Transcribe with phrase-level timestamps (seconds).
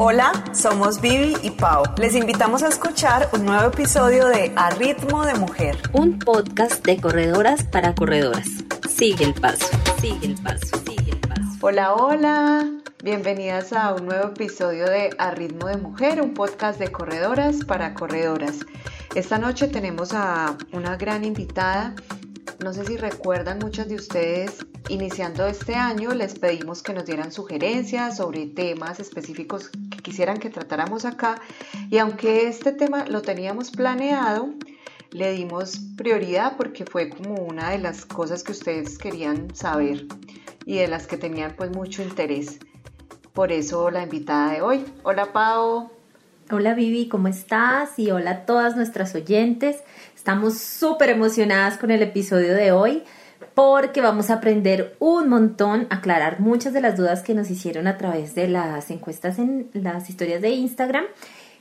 [0.00, 1.82] Hola, somos Vivi y Pau.
[1.96, 7.00] Les invitamos a escuchar un nuevo episodio de A Ritmo de Mujer, un podcast de
[7.00, 8.46] corredoras para corredoras.
[8.88, 9.66] Sigue el paso,
[10.00, 11.42] sigue el paso, sigue el paso.
[11.62, 12.70] Hola, hola.
[13.02, 17.94] Bienvenidas a un nuevo episodio de A Ritmo de Mujer, un podcast de corredoras para
[17.94, 18.60] corredoras.
[19.16, 21.96] Esta noche tenemos a una gran invitada
[22.64, 27.30] no sé si recuerdan muchos de ustedes, iniciando este año les pedimos que nos dieran
[27.30, 29.70] sugerencias sobre temas específicos
[30.08, 31.40] quisieran que tratáramos acá
[31.90, 34.54] y aunque este tema lo teníamos planeado,
[35.10, 40.06] le dimos prioridad porque fue como una de las cosas que ustedes querían saber
[40.64, 42.58] y de las que tenían pues mucho interés.
[43.34, 44.84] Por eso la invitada de hoy.
[45.02, 45.90] Hola Pau.
[46.50, 47.98] Hola Vivi, ¿cómo estás?
[47.98, 49.76] Y hola a todas nuestras oyentes.
[50.16, 53.04] Estamos súper emocionadas con el episodio de hoy
[53.58, 57.98] porque vamos a aprender un montón, aclarar muchas de las dudas que nos hicieron a
[57.98, 61.02] través de las encuestas en las historias de Instagram.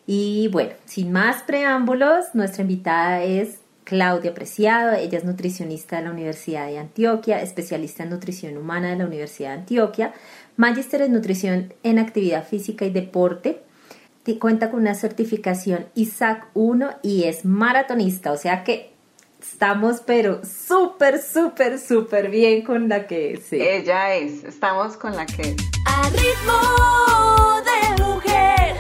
[0.06, 6.12] Y bueno, sin más preámbulos, nuestra invitada es Claudia Preciado, ella es nutricionista de la
[6.12, 10.14] Universidad de Antioquia, especialista en nutrición humana de la Universidad de Antioquia,
[10.56, 13.64] magíster en nutrición en actividad física y deporte,
[14.40, 18.92] cuenta con una certificación ISAC 1 y es maratonista, o sea que
[19.42, 23.52] estamos pero súper, súper, súper bien con la que es.
[23.54, 25.56] Ella es, estamos con la que es.
[25.86, 28.76] A ritmo de mujer,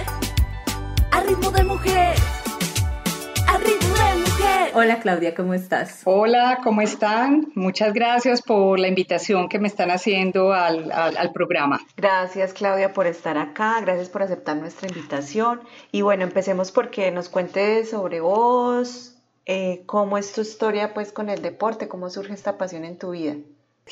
[1.11, 2.15] a ritmo de mujer.
[4.73, 6.01] Hola Claudia, ¿cómo estás?
[6.03, 7.47] Hola, ¿cómo están?
[7.55, 11.79] Muchas gracias por la invitación que me están haciendo al, programa.
[11.95, 15.61] Gracias Claudia por estar acá, gracias por aceptar nuestra invitación.
[15.91, 19.16] Y bueno, empecemos porque nos cuentes sobre vos,
[19.47, 23.11] eh, cómo es tu historia pues con el deporte, cómo surge esta pasión en tu
[23.11, 23.37] vida.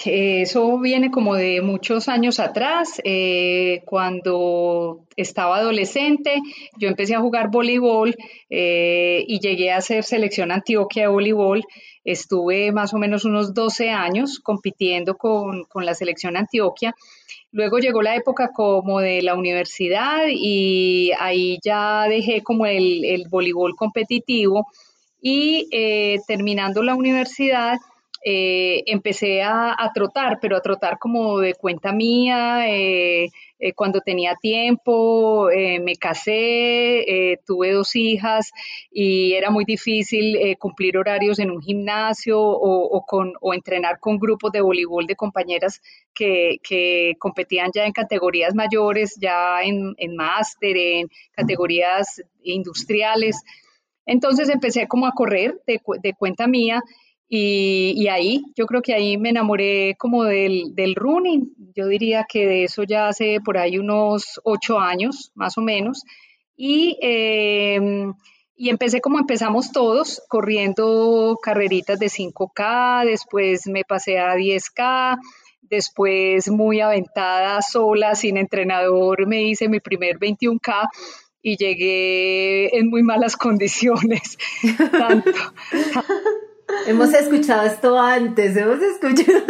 [0.04, 6.42] Eso viene como de muchos años atrás, eh, cuando estaba adolescente,
[6.78, 8.14] yo empecé a jugar voleibol
[8.50, 11.64] eh, y llegué a ser selección Antioquia de voleibol.
[12.04, 16.94] Estuve más o menos unos 12 años compitiendo con, la selección Antioquia.
[17.52, 23.76] Luego llegó la época como de la universidad y ahí ya dejé como el, voleibol
[23.78, 24.68] competitivo
[25.28, 27.80] y eh, terminando la universidad,
[28.24, 34.36] eh, empecé a, trotar, pero a trotar como de cuenta mía, eh, eh, cuando tenía
[34.36, 35.50] tiempo,
[35.82, 38.52] me casé, tuve dos hijas
[38.92, 43.04] y era muy difícil cumplir horarios en un gimnasio o,
[43.42, 45.82] o entrenar con grupos de voleibol de compañeras
[46.14, 53.44] que, que competían ya en categorías mayores, ya en, en máster, en categorías industriales.
[54.06, 56.82] Entonces empecé como a correr de, de cuenta mía
[57.28, 61.54] y, ahí, yo creo que ahí me enamoré como del, running.
[61.76, 66.04] Yo diría que de eso ya hace por ahí unos ocho años, más o menos.
[66.56, 68.14] Y, em,
[68.56, 75.18] y empecé como empezamos todos, corriendo carreritas de 5K, después me pasé a 10K,
[75.62, 80.88] después muy aventada, sola, sin entrenador, me hice mi primer 21K
[81.46, 84.40] y llegué en muy malas condiciones.
[84.92, 85.32] Tanto,
[86.88, 89.42] Hemos escuchado esto antes, hemos escuchado.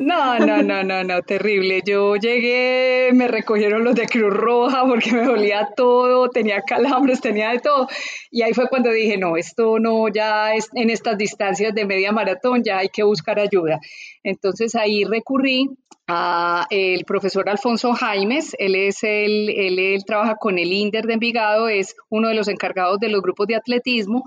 [0.00, 1.82] No, no, no, no, no, terrible.
[1.84, 7.50] Yo llegué, me recogieron los de Cruz Roja porque me dolía todo, tenía calambres, tenía
[7.50, 7.88] de todo.
[8.30, 12.12] Y ahí fue cuando dije, no, esto no, ya es en estas distancias de media
[12.12, 13.78] maratón, ya hay que buscar ayuda.
[14.22, 15.68] Entonces ahí recurrí
[16.08, 21.14] a el profesor Alfonso Jaimes, él es el, él, él trabaja con el INDER de
[21.14, 24.24] Envigado, es uno de los encargados de los grupos de atletismo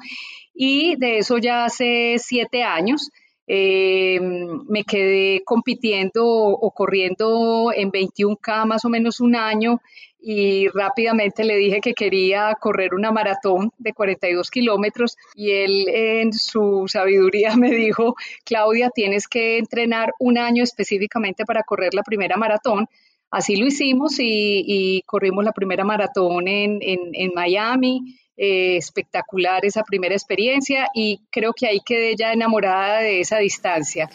[0.54, 3.10] y de eso ya hace siete años.
[3.46, 4.22] Eh,
[4.70, 9.82] me quedé compitiendo o, corriendo en 21K más o menos un año
[10.26, 16.32] y rápidamente le dije que quería correr una maratón de 42 kilómetros y él en
[16.32, 18.16] su sabiduría me dijo,
[18.46, 22.88] Claudia, tienes que entrenar un año específicamente para correr la primera maratón.
[23.34, 30.16] Así lo hicimos y, corrimos la primera maratón en, en Miami eh, espectacular esa primera
[30.16, 34.10] experiencia y creo que ahí quedé ya enamorada de esa distancia.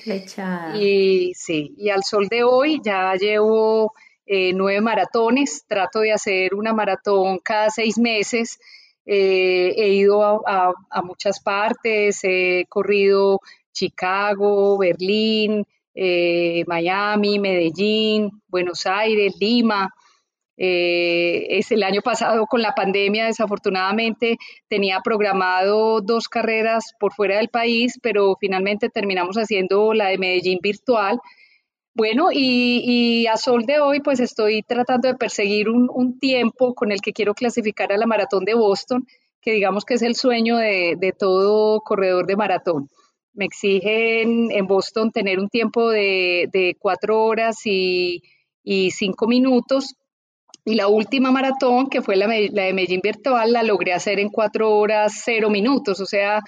[0.76, 3.92] Y sí, y al sol de hoy ya llevo
[4.26, 8.58] eh, nueve maratones, trato de hacer una maratón cada seis meses.
[9.06, 10.74] Eh, he ido a,
[11.04, 13.40] muchas partes, he corrido
[13.72, 15.64] Chicago, Berlín,
[16.66, 19.90] Miami, Medellín, Buenos Aires, Lima.
[20.60, 27.36] Eh, es el año pasado con la pandemia, desafortunadamente, tenía programado dos carreras por fuera
[27.36, 31.20] del país, pero finalmente terminamos haciendo la de Medellín virtual.
[31.94, 37.00] Bueno, y, a sol de hoy, pues estoy tratando de perseguir un, tiempo con el
[37.00, 39.06] que quiero clasificar a la maratón de Boston,
[39.40, 42.88] que digamos que es el sueño de, todo corredor de maratón.
[43.38, 48.20] Me exigen en Boston tener un tiempo de, cuatro horas y,
[48.90, 49.94] cinco minutos.
[50.64, 54.28] Y la última maratón, que fue la, la de Medellín Virtual, la logré hacer en
[54.28, 56.00] cuatro horas cero minutos.
[56.00, 56.40] O sea,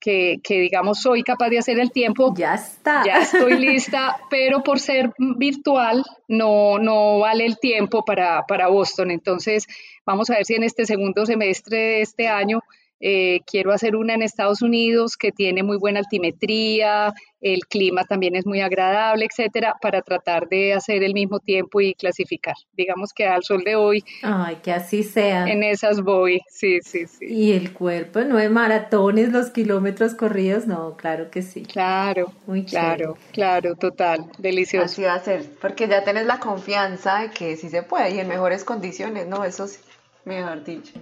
[0.00, 2.32] que, digamos soy capaz de hacer el tiempo.
[2.36, 3.02] Ya está.
[3.04, 9.10] Ya estoy lista, pero por ser virtual no, no vale el tiempo para, para Boston.
[9.10, 9.66] Entonces,
[10.06, 12.60] vamos a ver si en este segundo semestre de este año
[13.00, 18.34] eh, quiero hacer una en Estados Unidos que tiene muy buena altimetría, el clima también
[18.34, 22.56] es muy agradable, etcétera, para tratar de hacer el mismo tiempo y clasificar.
[22.76, 24.04] Digamos que al sol de hoy.
[24.22, 25.46] Ay, que así sea.
[25.46, 27.26] En esas voy, sí, sí, sí.
[27.26, 31.62] Y el cuerpo, no hay maratones, los kilómetros corridos, no, claro que sí.
[31.62, 34.86] Claro, muy claro, claro, total, delicioso.
[34.86, 38.18] Así va a ser, porque ya tienes la confianza de que sí se puede y
[38.18, 39.44] en mejores condiciones, ¿no?
[39.44, 39.78] Eso sí,
[40.24, 40.92] mejor dicho.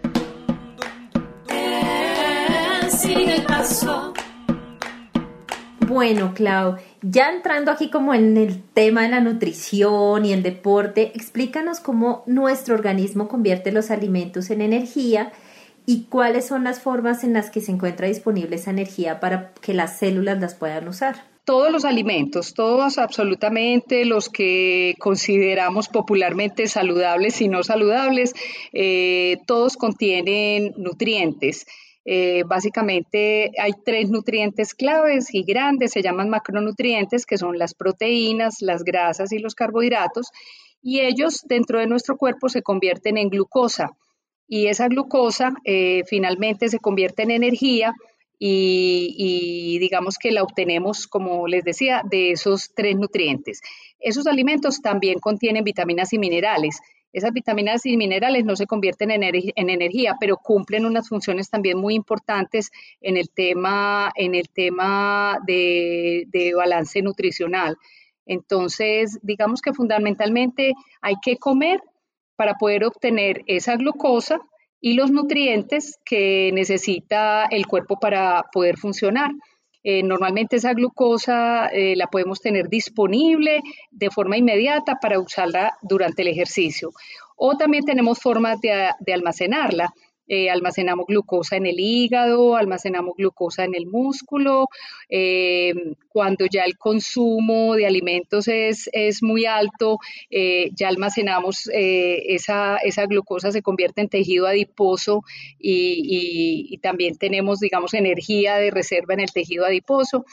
[5.97, 11.13] Bueno, Clau, ya entrando aquí como en el tema de la nutrición y el deporte,
[11.15, 15.33] explícanos cómo nuestro organismo convierte los alimentos en energía
[15.87, 19.73] y cuáles son las formas en las que se encuentra disponible esa energía para que
[19.73, 21.25] las células las puedan usar.
[21.45, 28.35] Todos los alimentos, todos absolutamente los que consideramos popularmente saludables y no saludables,
[28.73, 31.67] eh, todos contienen nutrientes.
[32.09, 38.63] Eh, básicamente hay tres nutrientes claves y grandes, se llaman macronutrientes, que son las proteínas,
[38.63, 40.31] las grasas y los carbohidratos,
[40.81, 43.91] y ellos dentro de nuestro cuerpo se convierten en glucosa.
[44.47, 47.93] Y esa glucosa eh, finalmente se convierte en energía
[48.39, 53.61] y, y, digamos que la obtenemos, como les decía, de esos tres nutrientes.
[53.99, 56.79] Esos alimentos también contienen vitaminas y minerales.
[57.13, 61.95] Esas vitaminas y minerales no se convierten en, energía, pero cumplen unas funciones también muy
[61.95, 62.71] importantes
[63.01, 67.77] en el tema, en el tema de balance nutricional.
[68.27, 71.81] Entonces, digamos que fundamentalmente hay que comer
[72.35, 74.41] para poder obtener esa glucosa
[74.81, 79.31] y los nutrientes que necesita el cuerpo para poder funcionar.
[79.89, 83.63] Eh, normalmente esa glucosa eh, la podemos tener disponible
[83.93, 86.91] de forma inmediata para usarla durante el ejercicio.
[87.37, 89.95] O también tenemos formas de almacenarla.
[90.29, 94.69] Eh, almacenamos glucosa en el hígado, almacenamos glucosa en el músculo.
[95.09, 95.73] Eh,
[96.09, 98.89] cuando ya el consumo de alimentos es,
[99.23, 99.99] muy alto,
[100.31, 105.23] eh, ya almacenamos esa, esa, glucosa, se convierte en tejido adiposo
[105.59, 110.25] y, y también tenemos, digamos, energía de reserva en el tejido adiposo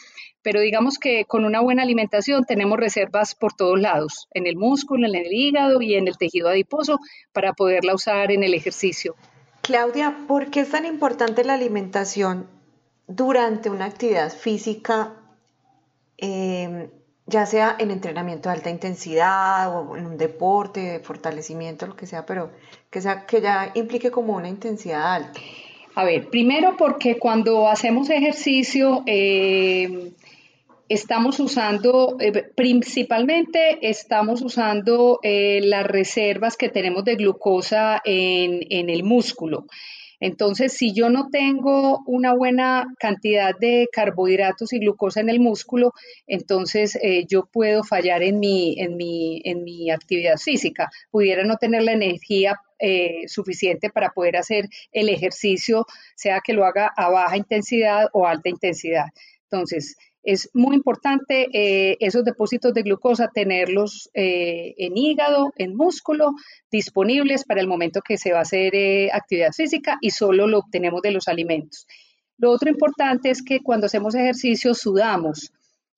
[0.44, 5.08] pero digamos que con una buena alimentación tenemos reservas por todos lados, en el músculo,
[5.08, 7.00] en el hígado y en el tejido adiposo
[7.32, 9.16] para poderla usar en el ejercicio.
[9.64, 12.48] Claudia, ¿por qué es tan importante la alimentación
[13.08, 15.14] durante una actividad física,
[16.18, 16.90] em,
[17.28, 22.08] ya sea en entrenamiento de alta intensidad o en un deporte de fortalecimiento, lo que
[22.08, 22.52] sea, pero
[22.90, 25.40] que, sea, que ya implique como una intensidad alta?
[25.96, 30.12] A ver, primero porque cuando hacemos ejercicio, em,
[30.90, 39.04] estamos usando, eh, principalmente estamos usando eh, las reservas que tenemos de glucosa en, el
[39.04, 39.66] músculo.
[40.20, 45.94] Entonces, si yo no tengo una buena cantidad de carbohidratos y glucosa en el músculo,
[46.28, 50.90] entonces eh, yo puedo fallar en mi, en, mi, en mi actividad física.
[51.12, 52.60] Pudiera no tener la energía
[53.28, 55.86] suficiente para poder hacer el ejercicio,
[56.18, 59.06] sea que lo haga a baja intensidad o alta intensidad.
[59.44, 66.34] Entonces, es muy importante eh, esos depósitos de glucosa tenerlos eh, en hígado, en músculo,
[66.72, 70.60] disponibles para el momento que se va a hacer eh, actividad física y solo lo
[70.60, 71.86] obtenemos de los alimentos.
[72.38, 75.52] Lo otro importante es que cuando hacemos ejercicio sudamos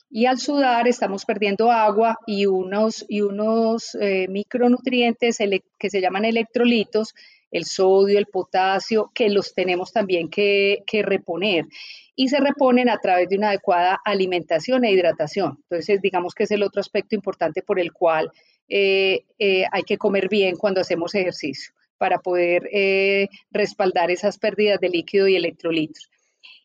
[0.09, 3.97] y al sudar estamos perdiendo agua y unos, y unos
[4.29, 5.37] micronutrientes
[5.77, 7.13] que se llaman electrolitos,
[7.55, 11.65] el sodio, el potasio, que los tenemos también que, que reponer
[12.15, 15.57] y se reponen a través de una adecuada alimentación e hidratación.
[15.69, 18.31] Entonces, digamos que es el otro aspecto importante por el cual
[18.67, 24.79] eh, eh, hay que comer bien cuando hacemos ejercicio para poder eh, respaldar esas pérdidas
[24.79, 26.09] de líquido y electrolitos.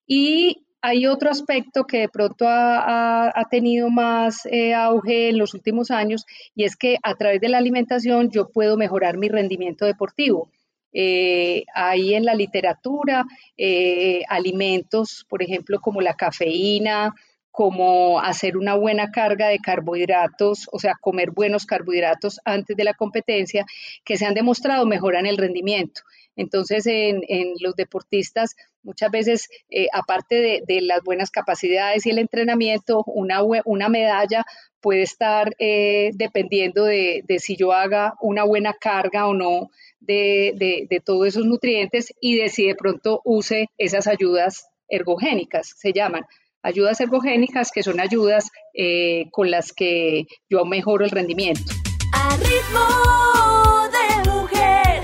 [0.07, 6.25] Y hay otro aspecto que de pronto ha, tenido más auge en los últimos años
[6.55, 10.51] y es que a través de la alimentación yo puedo mejorar mi rendimiento deportivo.
[10.93, 13.25] Eh, hay en la literatura
[13.57, 17.15] eh, alimentos, por ejemplo, como la cafeína,
[17.61, 22.95] como hacer una buena carga de carbohidratos, o sea, comer buenos carbohidratos antes de la
[22.95, 23.67] competencia,
[24.03, 26.01] que se han demostrado mejoran el rendimiento.
[26.37, 27.21] Entonces, en,
[27.61, 33.91] los deportistas, muchas veces, eh, aparte de, las buenas capacidades y el entrenamiento, una, una
[33.91, 34.47] medalla
[34.81, 39.69] puede estar eh, dependiendo de, si yo haga una buena carga o no
[40.01, 45.93] de, de, todos esos nutrientes y de si de pronto use esas ayudas ergogénicas, se
[45.93, 46.25] llaman.
[46.63, 51.73] Ayudas ergogénicas que son ayudas eh, con las que yo mejoro el rendimiento.
[52.13, 55.03] A ritmo de mujer,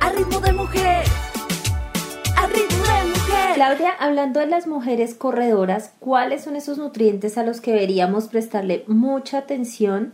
[0.00, 1.04] a ritmo de mujer,
[2.36, 3.54] a ritmo de mujer.
[3.54, 8.82] Claudia, hablando de las mujeres corredoras, ¿cuáles son esos nutrientes a los que deberíamos prestarle
[8.88, 10.12] mucha atención?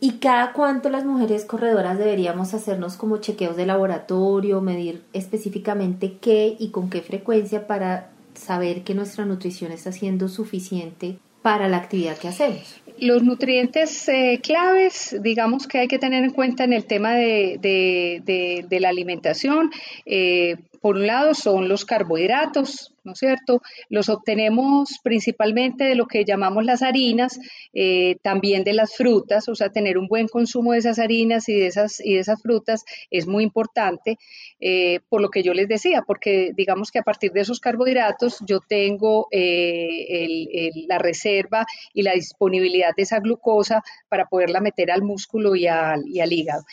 [0.00, 6.56] ¿Y cada cuánto las mujeres corredoras deberíamos hacernos como chequeos de laboratorio, medir específicamente qué
[6.58, 12.18] y con qué frecuencia para saber que nuestra nutrición está siendo suficiente para la actividad
[12.18, 12.80] que hacemos?
[12.98, 17.58] Los nutrientes eh, claves, digamos que hay que tener en cuenta en el tema de,
[17.60, 19.70] de, la alimentación,
[20.04, 23.60] eh, por un lado son los carbohidratos, ¿no es cierto?
[23.88, 27.38] Los obtenemos principalmente de lo que llamamos las harinas,
[27.72, 31.54] eh, también de las frutas, o sea, tener un buen consumo de esas harinas y
[31.54, 34.18] de esas, y de esas frutas es muy importante,
[34.60, 38.38] eh, por lo que yo les decía, porque digamos que a partir de esos carbohidratos
[38.46, 45.02] yo tengo eh, la reserva y la disponibilidad de esa glucosa para poderla meter al
[45.02, 46.64] músculo y al, y al hígado.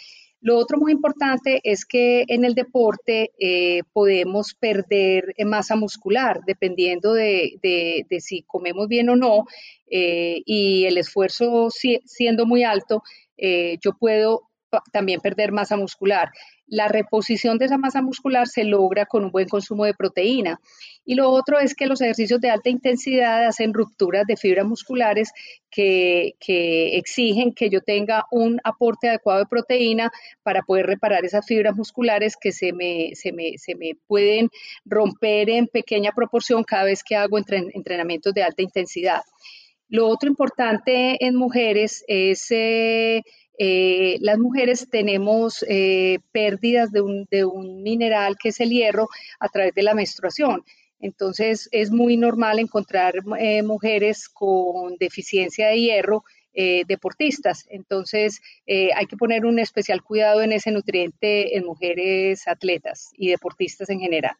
[0.47, 7.13] Lo otro muy importante es que en el deporte eh, podemos perder masa muscular dependiendo
[7.13, 7.59] de,
[8.21, 9.43] si comemos bien o no
[9.91, 13.03] eh, y el esfuerzo siendo muy alto,
[13.35, 14.43] eh, yo puedo
[14.93, 16.29] también perder masa muscular.
[16.67, 20.59] La reposición de esa masa muscular se logra con un buen consumo de proteína.
[21.05, 25.31] Y lo otro es que los ejercicios de alta intensidad hacen rupturas de fibras musculares
[25.69, 30.11] que, exigen que yo tenga un aporte adecuado de proteína
[30.43, 34.49] para poder reparar esas fibras musculares que se me, se me, se me pueden
[34.85, 39.21] romper en pequeña proporción cada vez que hago entrenamientos de alta intensidad.
[39.89, 43.23] Lo otro importante en mujeres es eh,
[43.57, 49.09] eh, las mujeres tenemos eh, pérdidas de un, de un mineral que es el hierro
[49.39, 50.63] a través de la menstruación.
[50.99, 56.23] Entonces es muy normal encontrar eh, mujeres con deficiencia de hierro
[56.87, 57.67] deportistas.
[57.69, 63.91] Entonces hay que poner un especial cuidado en ese nutriente en mujeres atletas y deportistas
[63.91, 64.35] en general.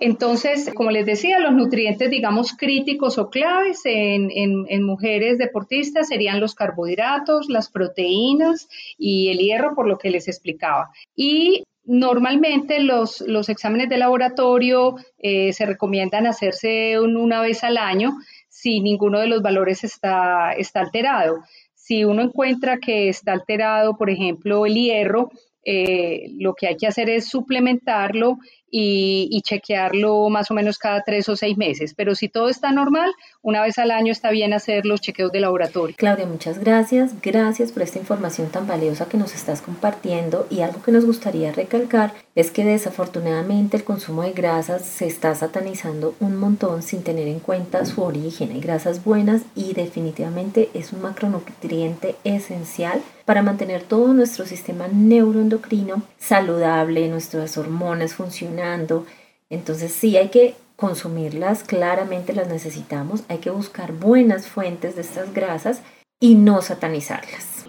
[0.00, 6.54] Entonces, como les decía, los nutrientes, digamos, críticos o claves en, mujeres deportistas serían los
[6.54, 10.90] carbohidratos, las proteínas y el hierro, por lo que les explicaba.
[11.14, 18.12] Y normalmente los, exámenes de laboratorio eh, se recomiendan hacerse una vez al año
[18.48, 21.42] si ninguno de los valores está, está alterado.
[21.74, 25.30] Si uno encuentra que está alterado, por ejemplo, el hierro,
[25.64, 28.38] eh, lo que hay que hacer es suplementarlo
[28.74, 31.92] y, chequearlo más o menos cada tres o seis meses.
[31.94, 35.40] Pero si todo está normal, una vez al año está bien hacer los chequeos de
[35.40, 35.94] laboratorio.
[35.98, 37.20] Claudia, muchas gracias.
[37.20, 40.46] Gracias por esta información tan valiosa que nos estás compartiendo.
[40.48, 45.34] Y algo que nos gustaría recalcar es que desafortunadamente el consumo de grasas se está
[45.34, 48.52] satanizando un montón sin tener en cuenta su origen.
[48.52, 53.02] Hay grasas buenas y definitivamente es un macronutriente esencial
[53.32, 59.06] para mantener todo nuestro sistema neuroendocrino saludable, nuestras hormonas funcionando.
[59.48, 65.32] Entonces sí hay que consumirlas, claramente las necesitamos, hay que buscar buenas fuentes de estas
[65.32, 65.80] grasas
[66.20, 67.64] y no satanizarlas.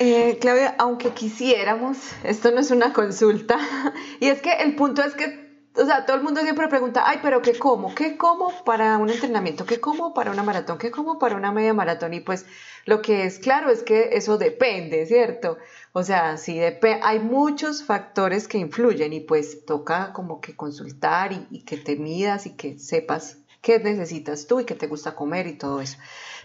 [0.00, 3.58] Eh, Claudia, aunque quisiéramos, esto no es una consulta,
[4.18, 5.47] y es que el punto es que
[5.78, 7.94] o sea, todo el mundo siempre pregunta, ay, pero ¿qué como?
[7.94, 9.64] ¿Qué como para un entrenamiento?
[9.64, 10.78] ¿Qué como para una maratón?
[10.78, 12.14] ¿Qué como para una media maratón?
[12.14, 12.46] Y pues
[12.84, 15.58] lo que es claro es que eso depende, ¿cierto?
[15.92, 16.60] O sea, sí,
[17.02, 22.46] hay muchos factores que influyen y pues toca como que consultar y, que te midas
[22.46, 25.98] y que sepas qué necesitas tú y qué te gusta comer y todo eso.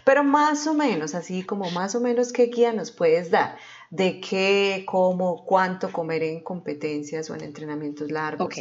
[0.04, 3.56] Pero más o menos, así como más o menos, ¿qué guía nos puedes dar?
[3.90, 8.54] De qué, cómo, cuánto comer en competencias o en entrenamientos largos.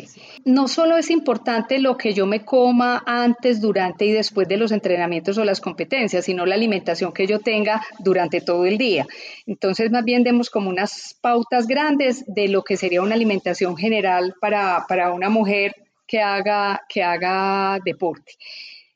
[0.46, 4.72] No solo es importante lo que yo me coma antes, durante y después de los
[4.72, 9.08] entrenamientos o las competencias, sino la alimentación que yo tenga durante todo el día.
[9.46, 14.36] Entonces, más bien demos como unas pautas grandes de lo que sería una alimentación general
[14.39, 15.75] para, una mujer
[16.08, 18.34] que haga, que haga deporte.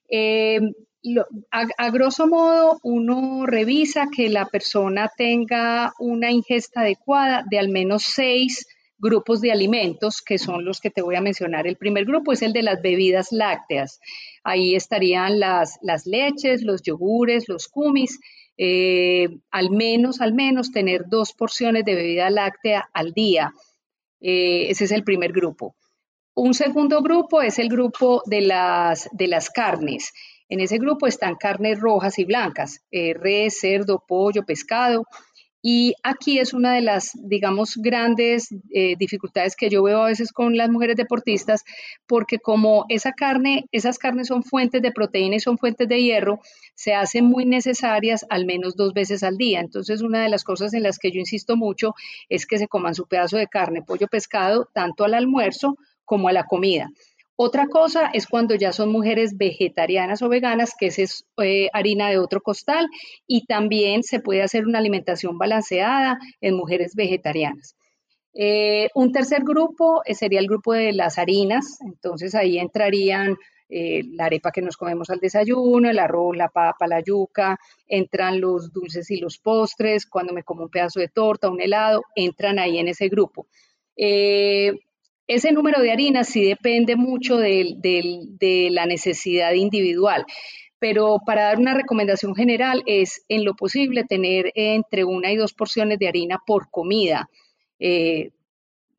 [0.10, 0.60] Eh,
[1.52, 8.04] a, grosso modo, uno revisa que la persona tenga una ingesta adecuada de al menos
[8.04, 11.68] 6 grupos de alimentos, que son los que te voy a mencionar.
[11.68, 14.00] El primer grupo es el de las bebidas lácteas.
[14.44, 18.20] Ahí estarían las, leches, los yogures, los kumis,
[18.58, 23.54] eh, al menos, al menos tener dos porciones de bebida láctea al día.
[24.20, 25.76] Eh, ese es el primer grupo.
[26.34, 30.12] Un segundo grupo es el grupo de las carnes.
[30.50, 35.06] En ese grupo están carnes rojas y blancas, eh, res, cerdo, pollo, pescado.
[35.62, 40.32] Y aquí es una de las, digamos, grandes eh, dificultades que yo veo a veces
[40.32, 41.64] con las mujeres deportistas,
[42.06, 46.40] porque como esa carne, esas carnes son fuentes de proteína y son fuentes de hierro,
[46.76, 49.60] se hacen muy necesarias al menos dos veces al día.
[49.60, 51.96] Entonces, una de las cosas en las que yo insisto mucho
[52.30, 55.76] es que se coman su pedazo de carne, pollo, pescado, tanto al almuerzo
[56.06, 56.90] como a la comida.
[57.40, 62.18] Otra cosa es cuando ya son mujeres vegetarianas o veganas, que es eh, harina de
[62.18, 62.88] otro costal,
[63.28, 67.76] y también se puede hacer una alimentación balanceada en mujeres vegetarianas.
[68.34, 73.38] Eh, un tercer grupo eh, sería el grupo de las harinas, entonces ahí entrarían
[73.70, 78.72] la arepa que nos comemos al desayuno, el arroz, la papa, la yuca, entran los
[78.72, 82.80] dulces y los postres, cuando me como un pedazo de torta, un helado, entran ahí
[82.80, 83.48] en ese grupo.
[85.28, 90.26] Ese número de harinas sí depende mucho de, la necesidad individual
[90.80, 95.54] pero para dar una recomendación general es en lo posible tener entre una y dos
[95.54, 97.28] porciones de harina por comida.
[97.80, 98.30] Eh,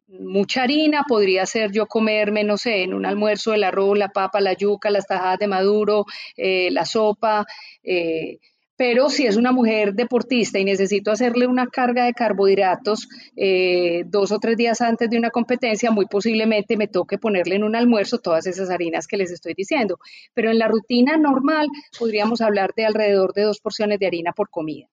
[0.09, 4.41] mucha harina podría ser yo comerme, no sé, en un almuerzo el arroz, la papa,
[4.41, 6.05] la yuca, las tajadas de maduro,
[6.37, 7.47] eh, la sopa.
[7.85, 8.39] Eh,
[8.79, 14.31] pero si es una mujer deportista y necesito hacerle una carga de carbohidratos eh, dos
[14.31, 18.19] o tres días antes de una competencia, muy posiblemente me toque ponerle en un almuerzo
[18.19, 19.99] todas esas harinas que les estoy diciendo.
[20.33, 21.67] Pero en la rutina normal
[21.99, 24.87] podríamos hablar de alrededor de dos porciones de harina por comida.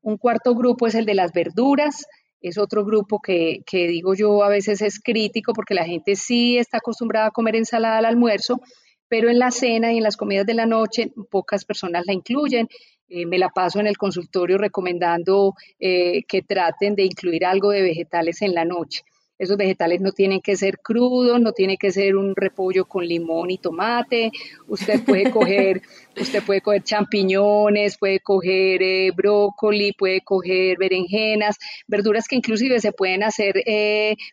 [0.00, 2.06] Un cuarto grupo es el de las verduras.
[2.40, 6.56] Es otro grupo que, que digo yo a veces es crítico porque la gente sí
[6.56, 8.62] está acostumbrada a comer ensalada al almuerzo,
[9.06, 12.66] pero en la cena y en las comidas de la noche pocas personas la incluyen
[13.14, 17.82] eh, me la paso en el consultorio recomendando eh, que traten de incluir algo de
[17.82, 19.02] vegetales en la noche.
[19.38, 23.50] Esos vegetales no tienen que ser crudos, no tiene que ser un repollo con limón
[23.50, 24.30] y tomate.
[24.66, 25.82] Usted puede coger,
[26.18, 32.92] usted puede coger champiñones, puede coger eh, brócoli, puede coger berenjenas, verduras que inclusive se
[32.92, 33.62] pueden hacer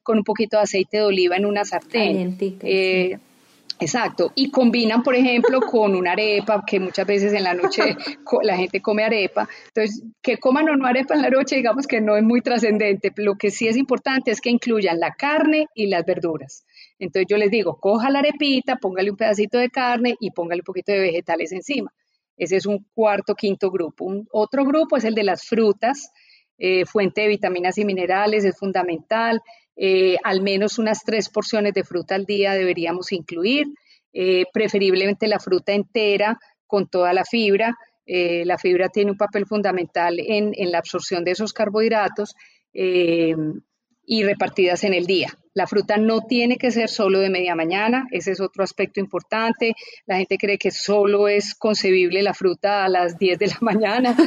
[0.03, 2.37] con un poquito de aceite de oliva en una sartén.
[3.81, 7.95] Exacto, y combinan, por ejemplo, con una arepa, que muchas veces en la noche
[8.43, 9.47] la gente come arepa.
[9.67, 13.11] Entonces, que coman o no arepa en la noche, digamos que no es muy trascendente.
[13.15, 16.65] Lo que sí es importante es que incluyan la carne y las verduras.
[16.99, 20.65] Entonces, yo les digo, coja la arepita, póngale un pedacito de carne y póngale un
[20.65, 21.93] poquito de vegetales encima.
[22.35, 24.05] Ese es un cuarto, quinto grupo.
[24.05, 26.11] Un otro grupo es el de las frutas,
[26.57, 29.41] eh, fuente de vitaminas y minerales, es fundamental.
[29.81, 33.67] Eh, al menos unas tres porciones de fruta al día deberíamos incluir,
[34.11, 36.37] eh, preferiblemente la fruta entera
[36.67, 37.77] con toda la fibra.
[38.05, 42.35] Eh, la fibra tiene un papel fundamental en, en la absorción de esos carbohidratos
[44.11, 45.37] y repartidas en el día.
[45.53, 49.75] La fruta no tiene que ser solo de media mañana, ese es otro aspecto importante.
[50.07, 54.17] La gente cree que solo es concebible la fruta a las 10 de la mañana.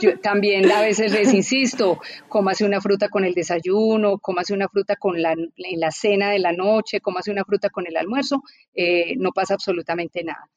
[0.00, 4.96] Yo también a veces les insisto, cómase una fruta con el desayuno, cómase una fruta
[4.96, 9.16] con la, en la cena de la noche, cómase una fruta con el almuerzo, eh,
[9.18, 10.48] no pasa absolutamente nada.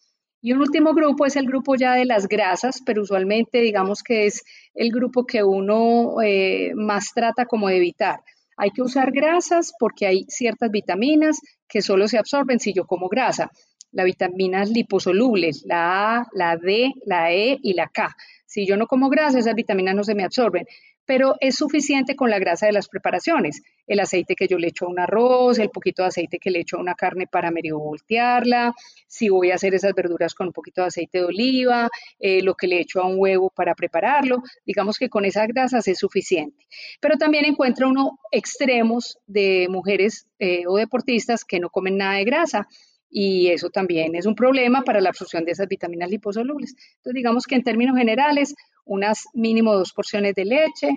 [0.42, 4.26] Y un último grupo es el grupo ya de las grasas, pero usualmente digamos que
[4.26, 8.22] es el grupo que uno eh, más trata como de evitar.
[8.62, 13.08] Hay que usar grasas porque hay ciertas vitaminas que solo se absorben si yo como
[13.08, 13.52] grasa.
[13.92, 18.14] Las vitaminas liposolubles, la A, la D, la E y la K.
[18.46, 20.68] Si yo no como grasa, esas vitaminas no se me absorben
[21.10, 23.64] pero es suficiente con la grasa de las preparaciones.
[23.88, 26.60] El aceite que yo le echo a un arroz, el poquito de aceite que le
[26.60, 28.76] echo a una carne para medio voltearla,
[29.08, 32.54] si voy a hacer esas verduras con un poquito de aceite de oliva, eh, lo
[32.54, 36.68] que le echo a un huevo para prepararlo, digamos que con esas grasas es suficiente.
[37.02, 42.26] Pero también encuentra uno extremos de mujeres eh, o deportistas que no comen nada de
[42.26, 42.68] grasa
[43.10, 46.76] y eso también es un problema para la absorción de esas vitaminas liposolubles.
[46.98, 48.54] Entonces, digamos que en términos generales,
[48.90, 50.90] unas mínimo dos porciones de leche,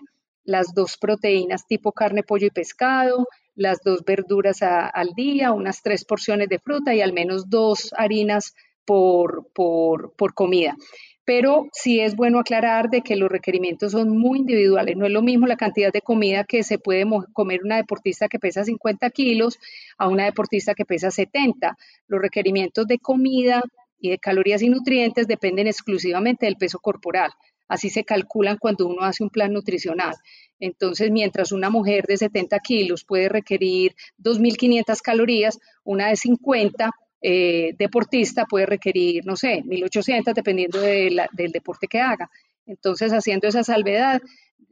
[0.45, 6.05] las dos proteínas tipo carne, pollo y pescado, las dos verduras al día, unas tres
[6.05, 10.75] porciones de fruta y al menos dos harinas por, por, por comida
[11.25, 14.97] pero sí es bueno aclarar de que los requerimientos son muy individuales.
[14.97, 18.41] No es lo mismo la cantidad de comida que se puede comer una deportista que
[18.41, 19.59] pesa 50 kilos
[19.99, 21.77] a una deportista que pesa 70.
[22.09, 23.63] Los requerimientos de comida
[24.01, 27.31] y de calorías y nutrientes dependen exclusivamente del peso corporal.
[27.73, 30.15] Así se calculan cuando uno hace un plan nutricional.
[30.61, 36.91] Entonces, mientras una mujer de 70 kilos puede requerir 2.500 calorías, una de 50
[37.23, 42.31] eh, deportista puede requerir, no sé, 1.800 dependiendo del deporte que haga.
[42.67, 44.21] Entonces, haciendo esa salvedad,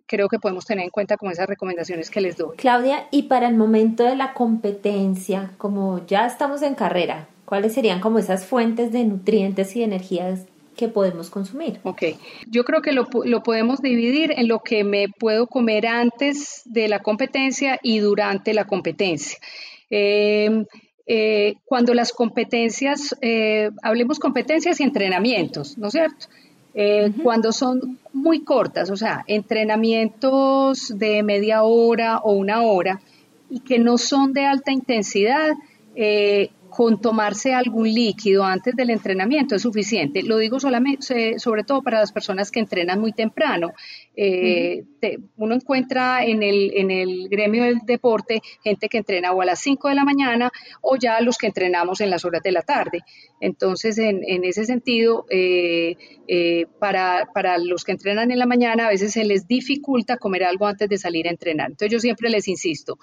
[0.06, 2.56] creo que podemos tener en cuenta como esas recomendaciones que les doy.
[2.56, 8.00] Claudia, y para el momento de la competencia, como ya estamos en carrera, ¿cuáles serían
[8.00, 11.80] como esas fuentes de nutrientes y energías que podemos consumir?
[11.82, 12.02] Ok,
[12.48, 16.88] yo creo que lo, lo, podemos dividir en lo que me puedo comer antes de
[16.88, 19.38] la competencia y durante la competencia.
[19.90, 20.64] Eh,
[21.06, 26.26] eh, cuando las competencias, eh, hablemos competencias y entrenamientos, ¿no es cierto?
[26.72, 33.00] Eh, cuando son muy cortas, o sea, entrenamientos de media hora o una hora
[33.48, 35.50] y que no son de alta intensidad,
[35.96, 40.22] eh, con tomarse algún líquido antes del entrenamiento es suficiente.
[40.22, 43.72] Lo digo solamente, sobre todo para las personas que entrenan muy temprano.
[44.16, 44.84] Eh,
[45.36, 49.60] uno encuentra en el, en el gremio del deporte gente que entrena o a las
[49.60, 53.00] 5 de la mañana o ya los que entrenamos en las horas de la tarde.
[53.40, 55.96] Entonces, en, en ese sentido, eh,
[56.28, 60.44] eh, para, para los que entrenan en la mañana, a veces se les dificulta comer
[60.44, 61.70] algo antes de salir a entrenar.
[61.70, 62.98] Entonces, yo siempre les insisto,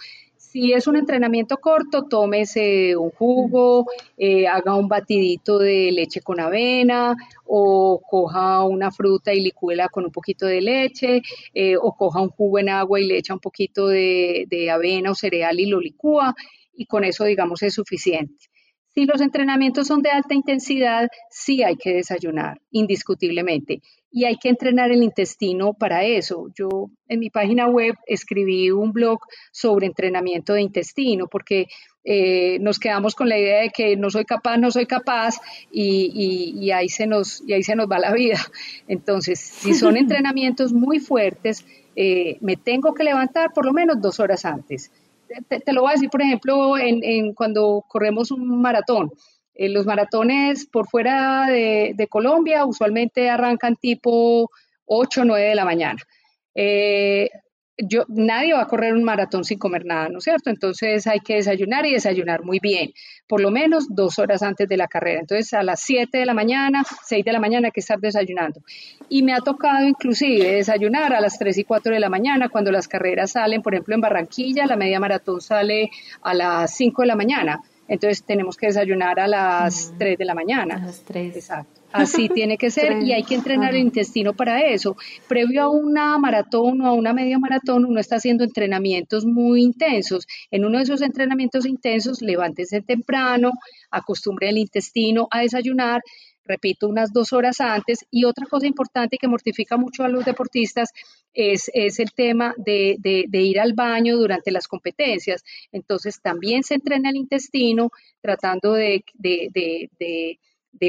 [0.50, 3.86] si es un entrenamiento corto, tómese un jugo,
[4.18, 10.06] eh, haga un batidito de leche con avena o coja una fruta y licúela con
[10.06, 11.22] un poquito de leche
[11.54, 15.12] eh, o coja un jugo en agua y le echa un poquito de, de avena
[15.12, 16.34] o cereal y lo licúa
[16.74, 18.48] y con eso digamos es suficiente.
[18.98, 24.50] Si los entrenamientos son de alta intensidad, sí hay que desayunar, indiscutiblemente y hay que
[24.50, 26.48] entrenar el intestino para eso.
[26.56, 29.20] Yo en mi página web escribí un blog
[29.52, 31.68] sobre entrenamiento de intestino porque
[32.04, 35.36] eh, nos quedamos con la idea de que no soy capaz, no soy capaz
[35.72, 38.40] y, ahí se nos, y ahí se nos va la vida.
[38.88, 41.64] Entonces, si son entrenamientos muy fuertes,
[41.96, 44.90] eh, me tengo que levantar por lo menos dos horas antes.
[45.48, 49.12] Te, lo voy a decir, por ejemplo, en cuando corremos un maratón
[49.58, 54.52] eh, los maratones por fuera de, Colombia usualmente arrancan tipo
[54.86, 56.00] 8 o 9 de la mañana.
[56.54, 57.30] Eh,
[57.78, 60.50] yo, nadie va a correr un maratón sin comer nada, ¿no es cierto?
[60.50, 62.92] Entonces hay que desayunar y desayunar muy bien,
[63.28, 65.20] por lo menos dos horas antes de la carrera.
[65.20, 68.62] Entonces a las 7 de la mañana, 6 de la mañana hay que estar desayunando.
[69.10, 72.72] Y me ha tocado inclusive desayunar a las 3 y 4 de la mañana cuando
[72.72, 77.08] las carreras salen, por ejemplo en Barranquilla, la media maratón sale a las 5 de
[77.08, 80.76] la mañana entonces tenemos que desayunar a las 3 de la mañana.
[80.76, 81.36] A las 3.
[81.36, 81.77] Exacto.
[81.98, 84.96] Así tiene que ser y hay que entrenar el intestino para eso.
[85.28, 90.28] Previo a una maratón o a una media maratón, uno está haciendo entrenamientos muy intensos.
[90.52, 93.52] En uno de esos entrenamientos intensos, levántese temprano,
[93.92, 96.02] acostumbre el intestino a desayunar,
[96.46, 98.06] repito, unas dos horas antes.
[98.10, 100.92] Y otra cosa importante que mortifica mucho a los deportistas
[101.34, 102.98] es, el tema de,
[103.32, 105.44] ir al baño durante las competencias.
[105.72, 109.04] Entonces, también se entrena el intestino tratando de,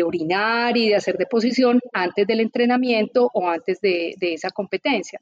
[0.05, 5.21] orinar y de hacer deposición antes del entrenamiento o antes de, esa competencia.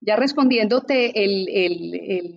[0.00, 1.12] Ya respondiéndote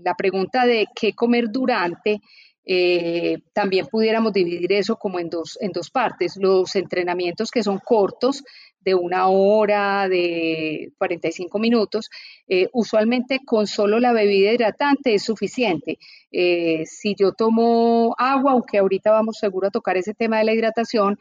[0.03, 2.21] la pregunta de qué comer durante,
[2.65, 6.38] eh, también pudiéramos dividir eso como en dos, en dos partes.
[6.38, 8.43] Los entrenamientos que son cortos,
[8.89, 12.10] de una hora, de 45 minutos,
[12.47, 15.99] eh, usualmente con solo la bebida hidratante es suficiente.
[16.32, 20.54] Eh, si yo tomo agua, aunque ahorita vamos seguro a tocar ese tema de la
[20.54, 21.19] hidratación,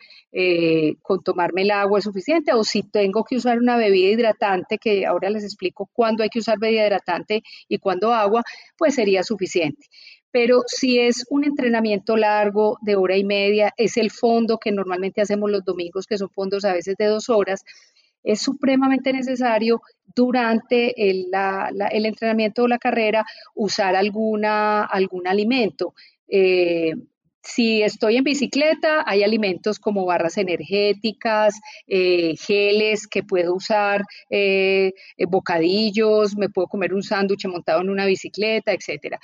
[1.03, 5.07] con tomarme el agua es suficiente, o si tengo que usar una bebida hidratante, que
[5.07, 8.43] ahora les explico cuándo hay que usar bebida hidratante y cuándo agua,
[8.77, 9.87] pues sería suficiente
[10.31, 15.21] pero si es un entrenamiento largo de hora y media, es el fondo que normalmente
[15.21, 17.65] hacemos los domingos, que son fondos a veces de dos horas,
[18.23, 19.81] es supremamente necesario
[20.15, 21.31] durante el,
[22.05, 25.95] entrenamiento o la carrera usar alguna, algún alimento.
[26.29, 26.93] Eh,
[27.43, 34.93] si estoy en bicicleta, hay alimentos como barras energéticas, eh, geles que puedo usar, eh,
[35.27, 39.19] bocadillos, me puedo comer un sándwich montado en una bicicleta, etcétera.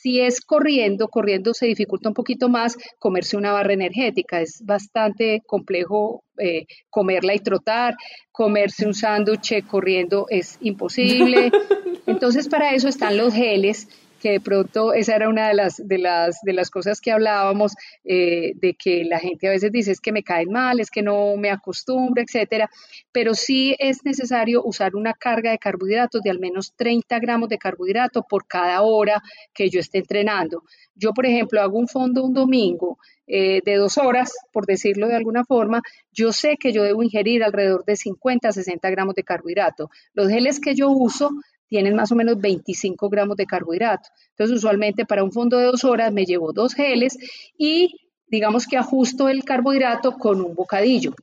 [0.00, 4.40] Si es corriendo, corriendo se dificulta un poquito más comerse una barra energética.
[4.40, 7.96] Es bastante complejo eh, comerla y trotar.
[8.32, 11.52] Comerse un sándwich corriendo es imposible.
[12.06, 13.88] Entonces, para eso están los geles
[14.20, 17.74] que de pronto esa era una de las, de las, de las cosas que hablábamos,
[18.04, 21.02] eh, de que la gente a veces dice es que me caen mal, es que
[21.02, 22.70] no me acostumbro, etcétera,
[23.10, 27.58] pero sí es necesario usar una carga de carbohidratos de al menos 30 gramos de
[27.58, 30.62] carbohidrato por cada hora que yo esté entrenando.
[30.94, 35.16] Yo, por ejemplo, hago un fondo un domingo eh, de dos horas, por decirlo de
[35.16, 35.80] alguna forma,
[36.12, 39.90] yo sé que yo debo ingerir alrededor de 50 a 60 gramos de carbohidrato.
[40.14, 41.30] Los geles que yo uso
[41.70, 44.10] tienen más o menos 25 gramos de carbohidrato.
[44.30, 47.16] Entonces, usualmente para un fondo de dos horas me llevo dos geles
[47.56, 47.94] y
[48.26, 51.14] digamos que ajusto el carbohidrato con un bocadillo.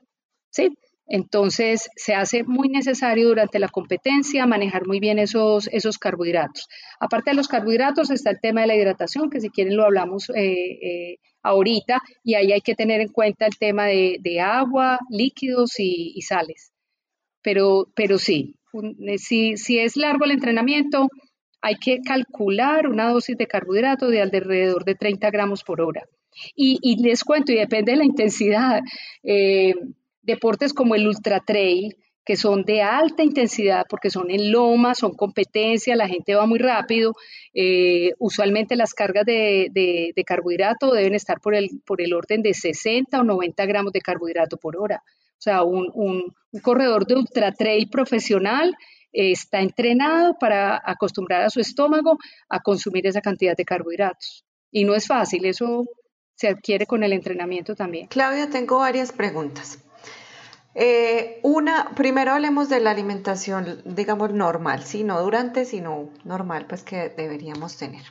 [0.50, 0.70] ¿sí?
[1.06, 6.68] Entonces, se hace muy necesario durante la competencia manejar muy bien esos, esos carbohidratos.
[7.00, 10.30] Aparte de los carbohidratos está el tema de la hidratación, que si quieren lo hablamos
[10.30, 15.80] eh, eh, ahorita, y ahí hay que tener en cuenta el tema de, agua, líquidos
[15.80, 16.72] y, sales.
[17.42, 18.57] Pero, pero sí,
[19.18, 21.08] si, si es largo el entrenamiento,
[21.62, 26.04] hay que calcular una dosis de carbohidrato de alrededor de 30 gramos por hora.
[26.56, 28.82] Y, les cuento, y depende de la intensidad,
[29.24, 29.74] eh,
[30.22, 35.13] deportes como el ultra trail, que son de alta intensidad porque son en loma, son
[35.13, 37.13] competencia, la gente va muy rápido.
[37.54, 42.54] Eh, usualmente las cargas de, de, carbohidrato deben estar por el, por el orden de
[42.54, 45.02] 60 o 90 gramos de carbohidrato por hora.
[45.38, 48.76] O sea, un, corredor de ultra trail profesional
[49.13, 52.17] eh, está entrenado para acostumbrar a su estómago
[52.50, 54.43] a consumir esa cantidad de carbohidratos.
[54.71, 55.86] Y no es fácil, eso
[56.36, 58.08] se adquiere con el entrenamiento también.
[58.08, 59.80] Claudia, tengo varias preguntas.
[60.80, 65.04] Eh, una, primero hablemos de la alimentación, digamos, normal, ¿sí?
[65.04, 68.04] No durante, sino normal, pues que deberíamos tener.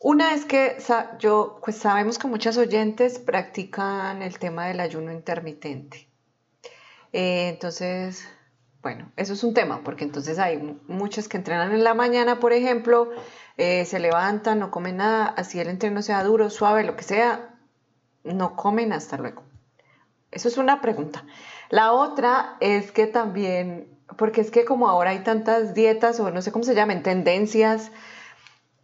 [0.00, 0.78] Una es que
[1.18, 6.07] yo, pues sabemos que muchas oyentes practican el tema del ayuno intermitente.
[7.12, 8.26] Eh, entonces,
[8.82, 12.52] bueno, eso es un tema, porque entonces hay muchas que entrenan en la mañana, por
[12.52, 13.10] ejemplo,
[13.56, 17.54] eh, se levantan, no comen nada, así el entreno sea duro, suave, lo que sea,
[18.24, 19.42] no comen hasta luego.
[20.30, 21.24] Eso es una pregunta.
[21.70, 26.42] La otra es que también, porque es que como ahora hay tantas dietas, o no
[26.42, 27.90] sé cómo se llaman, tendencias,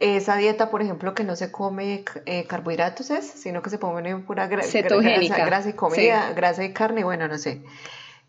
[0.00, 4.16] esa dieta, por ejemplo, que no se come eh, carbohidratos es, sino que se pone
[4.18, 7.62] pura grasa, grasa y comida, grasa y carne, bueno, no sé.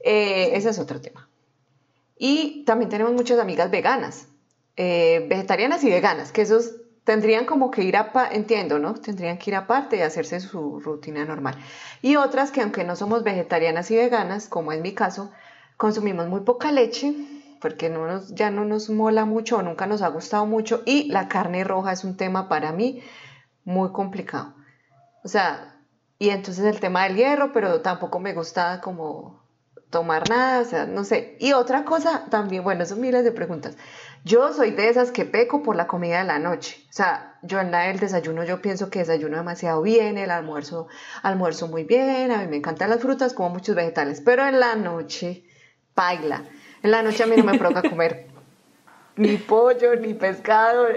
[0.06, 1.28] Eh, ese es otro tema.
[2.16, 4.28] Y también tenemos muchas amigas veganas,
[4.78, 8.94] eh, vegetarianas y veganas, que esos tendrían como que ir a, entiendo, ¿no?
[8.94, 11.56] Tendrían que ir aparte y hacerse su rutina normal.
[12.04, 15.32] Y otras que aunque no somos vegetarianas y veganas, como es mi caso,
[15.76, 17.16] consumimos muy poca leche,
[17.60, 21.12] porque no nos, ya no nos mola mucho o nunca nos ha gustado mucho, y
[21.12, 23.02] la carne roja es un tema para mí
[23.64, 24.54] muy complicado.
[25.24, 25.82] O sea,
[26.20, 29.45] y entonces el tema del hierro, pero tampoco me gusta como
[29.90, 31.38] tomar nada, o sea, no sé.
[31.40, 33.78] Y otra cosa también, bueno, son miles de preguntas.
[34.24, 36.84] Yo soy de esas que peco por la comida de la noche.
[36.90, 40.88] O sea, yo en la del desayuno yo pienso que desayuno demasiado bien, el almuerzo,
[41.22, 44.76] almuerzo muy bien, a mí me encantan las frutas, como muchos vegetales, pero en la
[44.76, 45.46] noche,
[45.96, 46.44] baila.
[46.82, 48.28] En la noche a mí no me provoca comer
[49.16, 50.88] ni pollo, ni pescado,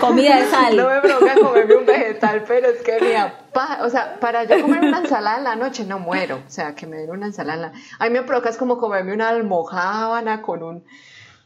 [0.00, 0.76] Comida de sal.
[0.76, 3.38] No me provoca comerme un vegetal, pero es que mira,
[3.82, 6.42] o sea, para yo comer una ensalada en la noche no muero.
[6.46, 7.72] O sea, que me den una ensalada.
[7.98, 10.84] A mí me provoca es como comerme una almohábana con un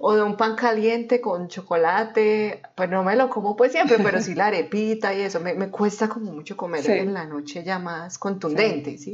[0.03, 4.23] o de un pan caliente con chocolate, pues no me lo como pues siempre, pero
[4.23, 7.79] sí la arepita y eso, me, me cuesta como mucho comer en la noche ya
[7.79, 9.13] más contundente, ¿sí?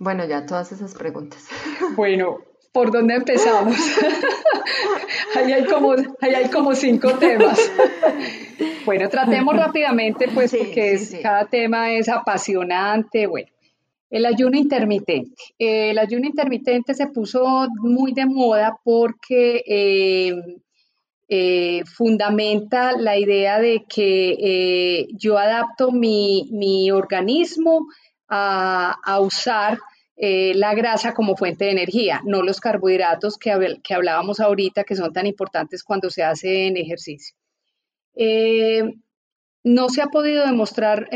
[0.00, 1.46] Bueno, ya todas esas preguntas.
[1.94, 2.38] Bueno,
[2.72, 3.76] ¿por dónde empezamos?
[5.36, 7.70] ahí, hay como, ahí hay como cinco temas.
[8.84, 13.26] Bueno, tratemos rápidamente, pues, porque cada tema es apasionante.
[13.26, 13.48] Bueno,
[14.10, 15.42] el ayuno intermitente.
[15.58, 20.34] el ayuno intermitente se puso muy de moda porque eh,
[21.28, 27.86] eh, fundamenta la idea de que eh, yo adapto mi, organismo
[28.28, 29.78] a, usar
[30.16, 35.12] la grasa como fuente de energía, no los carbohidratos que, que hablábamos ahorita, que son
[35.14, 37.39] tan importantes cuando se hace en ejercicio.
[39.64, 41.08] No se ha podido demostrar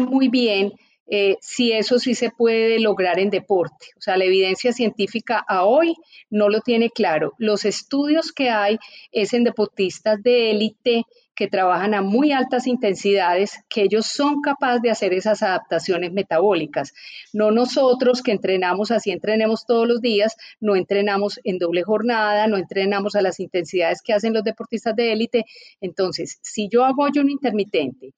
[0.00, 0.72] muy bien
[1.10, 3.86] eh, si eso sí se puede lograr en deporte.
[3.96, 5.94] O sea, la evidencia científica a hoy
[6.28, 7.32] no lo tiene claro.
[7.38, 8.78] Los estudios que hay
[9.10, 11.04] es en deportistas de élite
[11.38, 16.92] que trabajan a muy altas intensidades, que ellos son capaces de hacer esas adaptaciones metabólicas.
[17.32, 22.56] No nosotros que entrenamos así, entrenemos todos los días, no entrenamos en doble jornada, no
[22.56, 25.44] entrenamos a las intensidades que hacen los deportistas de élite.
[25.80, 28.14] Entonces, si yo hago un intermitente,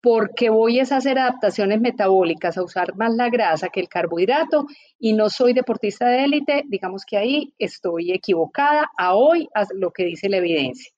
[0.00, 5.12] porque voy a hacer adaptaciones metabólicas, a usar más la grasa que el carbohidrato y
[5.14, 10.04] no soy deportista de élite, digamos que ahí estoy equivocada a hoy a lo que
[10.04, 10.92] dice la evidencia.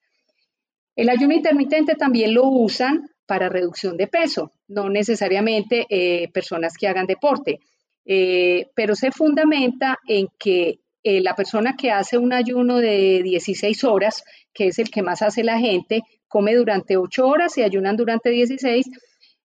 [1.03, 6.87] El ayuno intermitente también lo usan para reducción de peso, no necesariamente eh, personas que
[6.87, 7.59] hagan deporte,
[8.05, 13.83] eh, pero se fundamenta en que eh, la persona que hace un ayuno de 16
[13.83, 14.23] horas,
[14.55, 18.31] que es el que más hace la gente, come durante 8 horas y ayunan durante
[18.31, 18.87] 16,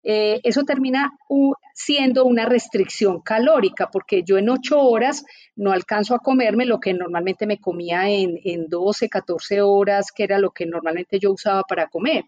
[0.03, 1.11] eso termina
[1.73, 6.93] siendo una restricción calórica, porque yo en 8 horas no alcanzo a comerme lo que
[6.93, 11.63] normalmente me comía en, en 12, 14 horas, que era lo que normalmente yo usaba
[11.63, 12.25] para comer.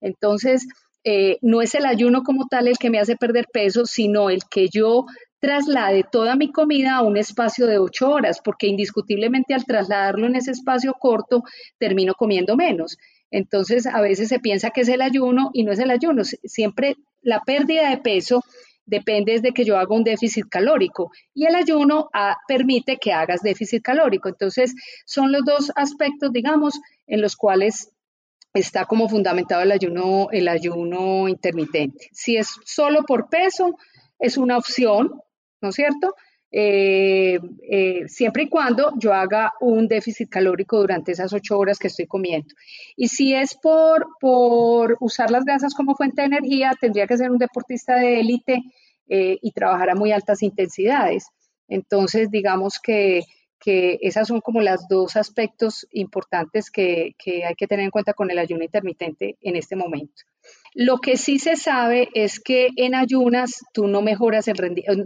[0.00, 0.66] Entonces,
[1.04, 4.42] eh, no es el ayuno como tal el que me hace perder peso, sino el
[4.50, 5.06] que yo
[5.40, 10.36] traslade toda mi comida a un espacio de ocho horas, porque indiscutiblemente al trasladarlo en
[10.36, 11.44] ese espacio corto
[11.78, 12.98] termino comiendo menos.
[13.30, 16.22] Entonces, a veces se piensa que es el ayuno y no es el ayuno.
[16.24, 18.42] Siempre la pérdida de peso
[18.86, 23.42] depende de que yo haga un déficit calórico y el ayuno ah, permite que hagas
[23.42, 24.28] déficit calórico.
[24.28, 27.90] Entonces, son los dos aspectos, digamos, en los cuales
[28.54, 32.08] está como fundamentado el ayuno, el ayuno intermitente.
[32.12, 33.76] Si es solo por peso,
[34.18, 35.20] es una opción,
[35.60, 36.14] ¿no es cierto?
[36.50, 37.38] Eh,
[37.70, 42.06] eh, siempre y cuando yo haga un déficit calórico durante esas ocho horas que estoy
[42.06, 42.54] comiendo.
[42.96, 47.30] Y si es por, por usar las grasas como fuente de energía, tendría que ser
[47.30, 48.62] un deportista de élite
[49.08, 51.26] eh, y trabajar a muy altas intensidades.
[51.68, 53.22] Entonces, digamos que
[53.60, 57.14] que esas son como los dos aspectos importantes que,
[57.46, 60.22] hay que tener en cuenta con el ayuno intermitente en este momento.
[60.80, 64.54] Lo que sí se sabe es que en ayunas tú no mejoras, el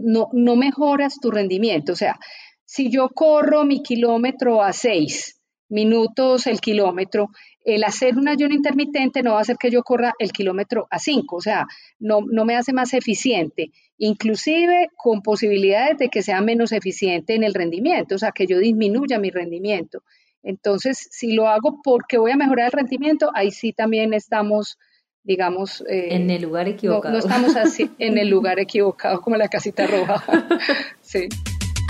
[0.03, 1.93] no, no mejoras tu rendimiento.
[1.93, 2.19] O sea,
[2.63, 7.29] si yo corro mi kilómetro a 6 minutos el kilómetro,
[7.65, 10.99] el hacer un ayuno intermitente no va a hacer que yo corra el kilómetro a
[10.99, 11.65] 5, o sea,
[11.97, 17.43] no, no me hace más eficiente, inclusive con posibilidades de que sea menos eficiente en
[17.43, 20.03] el rendimiento, o sea, que yo disminuya mi rendimiento.
[20.43, 24.77] Entonces, si lo hago porque voy a mejorar el rendimiento, ahí sí también estamos,
[25.23, 25.81] digamos...
[25.89, 27.13] Eh, en el lugar equivocado.
[27.13, 30.23] No, no, estamos así en el lugar equivocado como la casita roja.
[31.01, 31.29] sí.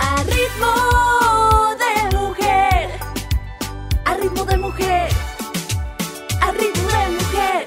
[0.00, 2.88] A ritmo de mujer,
[4.04, 5.08] a ritmo de mujer.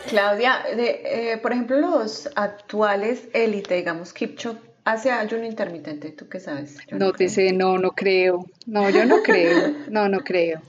[0.07, 6.77] Claudia, eh, por ejemplo, los actuales élite, digamos, Kipcho, hace ayuno intermitente, ¿tú qué sabes?
[6.91, 8.45] no, te sé, no, no creo.
[8.65, 9.73] No, yo no creo.
[9.89, 10.61] No, no creo.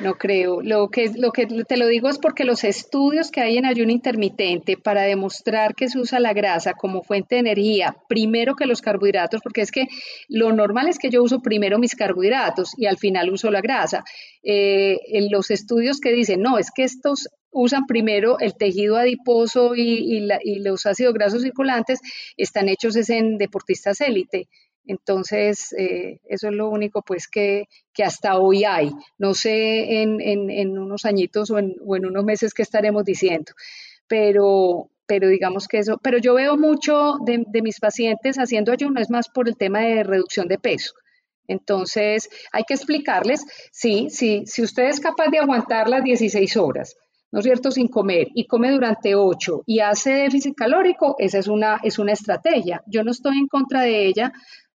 [0.00, 0.60] No creo.
[0.60, 3.92] Lo que, lo que te lo digo es porque los estudios que hay en ayuno
[3.92, 8.80] intermitente para demostrar que se usa la grasa como fuente de energía, primero que los
[8.80, 9.86] carbohidratos, porque es que
[10.28, 14.04] lo normal es que yo uso primero mis carbohidratos y al final uso la grasa.
[14.42, 19.74] Eh, en los estudios que dicen, no, es que estos usan primero el tejido adiposo
[19.76, 20.28] y,
[20.60, 22.00] los ácidos grasos circulantes,
[22.36, 24.48] están hechos en deportistas élite.
[24.86, 27.68] Entonces, eh, eso es lo único pues que,
[28.02, 28.90] hasta hoy hay.
[29.18, 33.52] No sé en, unos añitos o en, unos meses qué estaremos diciendo,
[34.06, 39.00] pero, pero digamos que eso, pero yo veo mucho de, de mis pacientes haciendo ayuno,
[39.00, 40.92] es más por el tema de reducción de peso.
[41.46, 46.96] Entonces, hay que explicarles, sí, sí, si usted es capaz de aguantar las 16 horas,
[47.30, 51.48] ¿no es cierto?, sin comer y come durante 8 y hace déficit calórico, esa es
[51.48, 52.82] una, es una estrategia.
[52.86, 54.32] Yo no estoy en contra de ella,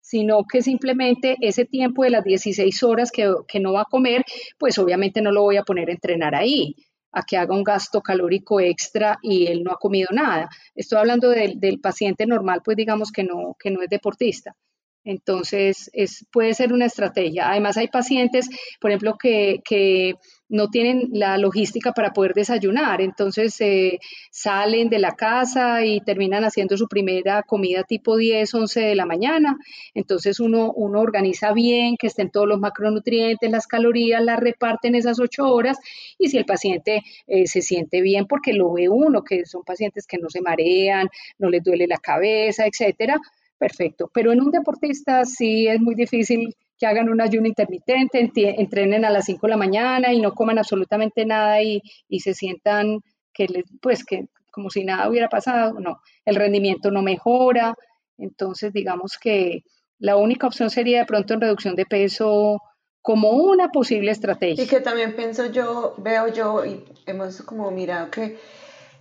[0.10, 4.26] sino que simplemente ese tiempo de las 16 horas que, no va a comer,
[4.58, 6.76] pues obviamente no lo voy a poner a entrenar ahí
[7.12, 10.50] a que haga un gasto calórico extra y él no ha comido nada.
[10.74, 14.56] Estoy hablando del, del paciente normal, pues digamos que no, que no es deportista.
[15.04, 17.50] Entonces, es, puede ser una estrategia.
[17.50, 18.48] Además, hay pacientes,
[18.80, 20.16] por ejemplo, que, que
[20.50, 24.00] no tienen la logística para poder desayunar, entonces eh,
[24.32, 29.06] salen de la casa y terminan haciendo su primera comida tipo 10, 11 de la
[29.06, 29.58] mañana,
[29.94, 35.20] entonces uno, uno organiza bien que estén todos los macronutrientes, las calorías, las reparten esas
[35.20, 35.78] 8 horas.
[36.18, 40.08] Y si el paciente eh, se siente bien porque lo ve uno, que son pacientes
[40.08, 43.20] que no se marean, no les duele la cabeza, etcétera,
[43.60, 48.20] perfecto, pero en un deportista sí es muy difícil que hagan un ayuno intermitente,
[48.58, 51.82] entrenen a las 5 de la mañana y no coman absolutamente nada y,
[52.20, 53.02] se sientan
[53.34, 53.48] que,
[53.82, 55.80] pues, que como si nada hubiera pasado.
[55.80, 57.76] No, el rendimiento no mejora.
[58.18, 59.64] Entonces, digamos que
[60.00, 62.62] la única opción sería de pronto en reducción de peso
[63.02, 64.64] como una posible estrategia.
[64.64, 68.38] Y que también pienso yo, veo yo y hemos como mirado que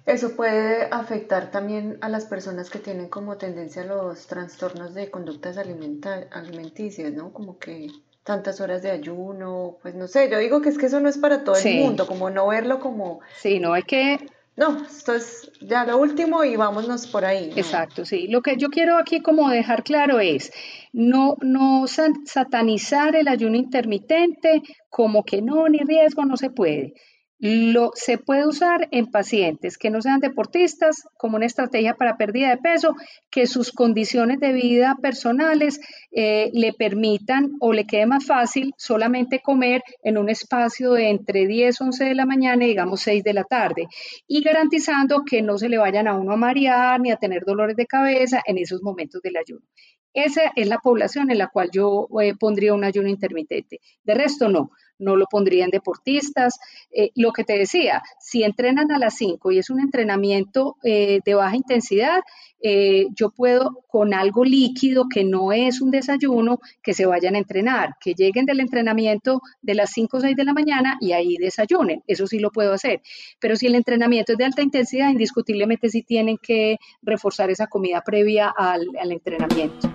[0.08, 5.10] eso puede afectar también a las personas que tienen como tendencia a los trastornos de
[5.10, 7.30] conductas alimenticias, ¿no?
[7.30, 7.88] Como que
[8.24, 11.18] tantas horas de ayuno, pues no sé, yo digo que es que eso no es
[11.18, 13.20] para todo el mundo, como no verlo como...
[13.36, 14.18] Sí, no hay que...
[14.56, 17.52] No, esto es ya lo último y vámonos por ahí.
[17.54, 18.28] Exacto, sí.
[18.28, 20.50] Lo que yo quiero aquí como dejar claro es
[20.92, 26.94] no, no satanizar el ayuno intermitente como que no, ni riesgo, no se puede
[27.40, 32.50] Lo, se puede usar en pacientes que no sean deportistas como una estrategia para pérdida
[32.50, 32.96] de peso,
[33.30, 35.80] que sus condiciones de vida personales
[36.10, 41.46] eh, le permitan o le quede más fácil solamente comer en un espacio de entre
[41.46, 43.86] 10, 11 de la mañana y digamos 6 de la tarde,
[44.26, 47.76] y garantizando que no se le vayan a uno a marear ni a tener dolores
[47.76, 49.64] de cabeza en esos momentos del ayuno.
[50.12, 53.78] Esa es la población en la cual yo eh, pondría un ayuno intermitente.
[54.02, 56.58] De resto, no no lo pondrían deportistas.
[56.90, 61.20] Eh, lo que te decía, si entrenan a las 5 y es un entrenamiento eh,
[61.24, 62.20] de baja intensidad,
[62.60, 67.38] eh, yo puedo con algo líquido que no es un desayuno, que se vayan a
[67.38, 71.36] entrenar, que lleguen del entrenamiento de las 5 o 6 de la mañana y ahí
[71.36, 72.02] desayunen.
[72.06, 73.00] Eso sí lo puedo hacer.
[73.38, 78.02] Pero si el entrenamiento es de alta intensidad, indiscutiblemente sí tienen que reforzar esa comida
[78.02, 79.88] previa al, entrenamiento.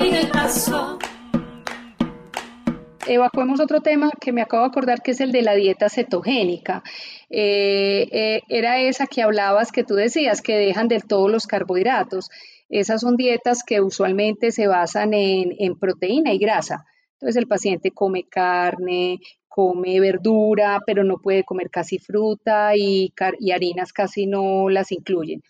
[0.00, 0.30] El
[3.08, 6.82] evacuemos otro tema que me acabo de acordar, que es el de la dieta cetogénica.
[7.30, 12.30] Eh, eh, era esa que hablabas, que tú decías, que dejan del todo los carbohidratos.
[12.68, 16.84] Esas son dietas que usualmente se basan en, proteína y grasa.
[17.14, 23.12] Entonces el paciente come carne, come verdura, pero no puede comer casi fruta y,
[23.52, 25.42] harinas casi no las incluyen.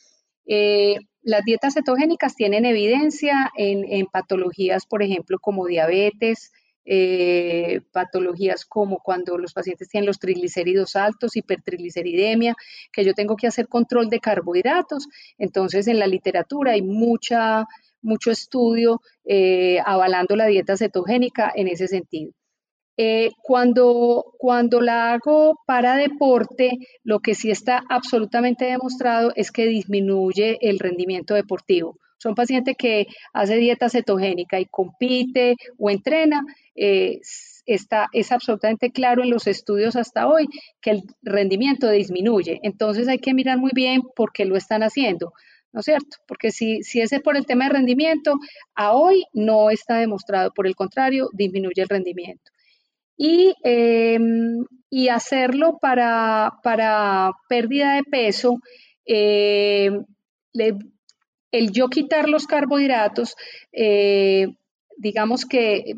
[0.47, 6.53] Eh, las dietas cetogénicas tienen evidencia en, patologías, por ejemplo, como diabetes,
[6.91, 12.57] eh, patologías como cuando los pacientes tienen los triglicéridos altos, hipertrigliceridemia,
[12.91, 15.07] que yo tengo que hacer control de carbohidratos.
[15.37, 17.67] Entonces, en la literatura hay mucha,
[18.01, 22.33] mucho estudio eh, avalando la dieta cetogénica en ese sentido.
[22.97, 26.71] Eh, cuando, cuando la hago para deporte,
[27.05, 31.99] lo que sí está absolutamente demostrado es que disminuye el rendimiento deportivo.
[32.19, 36.45] Son pacientes que hace dieta cetogénica y compite o entrena,
[36.75, 37.21] eh,
[37.67, 40.49] está, es absolutamente claro en los estudios hasta hoy
[40.81, 42.61] que el rendimiento disminuye.
[42.63, 45.33] Entonces hay que mirar muy bien por qué lo están haciendo.
[45.73, 46.17] ¿no es cierto?
[46.27, 48.39] Porque si, si ese es por el tema de rendimiento,
[48.75, 52.51] a hoy no está demostrado, por el contrario, disminuye el rendimiento.
[53.17, 58.59] Y, em, y hacerlo para, para, pérdida de peso,
[59.07, 59.91] eh,
[61.51, 63.37] el yo quitar los carbohidratos,
[63.73, 64.49] eh,
[64.97, 65.95] digamos que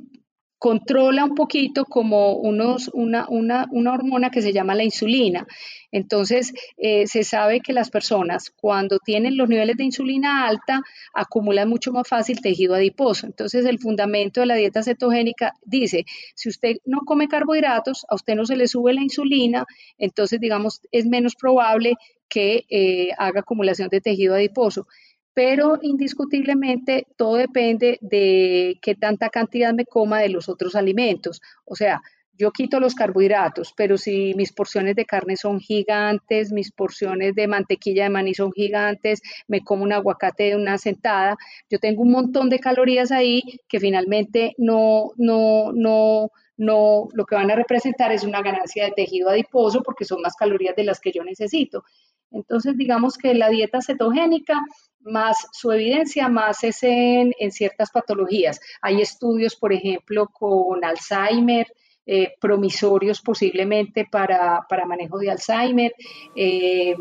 [0.60, 5.46] controla un poquito como unos, una, una, una, hormona que se llama la insulina.
[5.90, 10.82] Entonces, eh, se sabe que las personas cuando tienen los niveles de insulina alta
[11.14, 13.26] acumulan mucho más fácil tejido adiposo.
[13.26, 18.34] Entonces, el fundamento de la dieta cetogénica dice, si usted no come carbohidratos, a usted
[18.34, 19.64] no se le sube la insulina,
[19.96, 21.94] entonces, digamos, es menos probable
[22.28, 24.86] que eh, haga acumulación de tejido adiposo
[25.34, 31.40] pero indiscutiblemente todo depende de qué tanta cantidad me coma de los otros alimentos.
[31.64, 32.02] O sea,
[32.40, 37.46] yo quito los carbohidratos, pero si mis porciones de carne son gigantes, mis porciones de
[37.46, 41.36] mantequilla de maní son gigantes, me como un aguacate de una sentada,
[41.68, 47.34] yo tengo un montón de calorías ahí que finalmente no, no, no, no, lo que
[47.34, 50.98] van a representar es una ganancia de tejido adiposo porque son más calorías de las
[50.98, 51.84] que yo necesito.
[52.30, 54.60] Entonces, digamos que la dieta cetogénica
[55.02, 58.60] más su evidencia más es en, ciertas patologías.
[58.82, 61.66] Hay estudios, por ejemplo, con Alzheimer,
[62.06, 65.94] eh, promisorios posiblemente para, manejo de Alzheimer,
[66.34, 66.96] eh,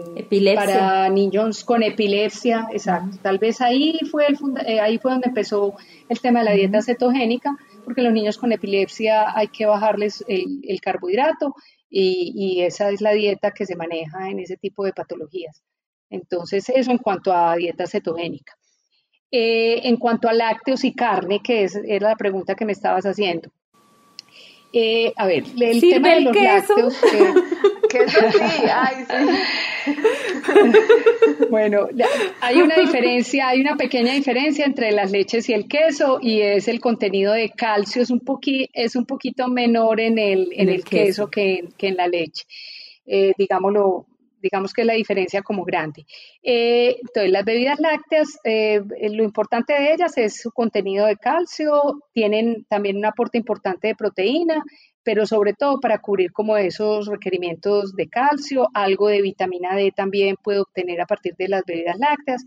[0.56, 3.18] para niños con epilepsia, exacto.
[3.22, 5.76] Tal vez ahí fue, el eh, ahí fue donde empezó
[6.10, 10.80] el tema de la dieta cetogénica, porque los niños con epilepsia hay que bajarles el,
[10.82, 11.56] carbohidrato
[11.90, 15.64] y, esa es la dieta que se maneja en ese tipo de patologías.
[16.10, 18.54] Entonces, eso en cuanto a dieta cetogénica.
[19.32, 23.06] Eh, en cuanto a lácteos y carne, que es, era la pregunta que me estabas
[23.06, 23.52] haciendo.
[24.72, 26.96] Eh, a ver, el tema de los lácteos.
[27.92, 29.94] Eh, queso sí, ay, sí.
[31.50, 31.88] bueno,
[32.40, 36.68] hay una diferencia, hay una pequeña diferencia entre las leches y el queso y es
[36.68, 38.22] el contenido de calcio es un,
[38.74, 42.46] es un poquito menor en el, en, el, queso, que, que, en la leche.
[43.40, 44.06] digámoslo,
[44.42, 46.06] digamos que la diferencia como grande.
[46.44, 48.82] Eh, entonces, las bebidas lácteas, eh,
[49.12, 53.96] lo importante de ellas es su contenido de calcio, tienen también un aporte importante de
[53.96, 54.64] proteína,
[55.04, 60.36] pero sobre todo para cubrir como esos requerimientos de calcio, algo de vitamina D también
[60.44, 62.46] puedo obtener a partir de las bebidas lácteas.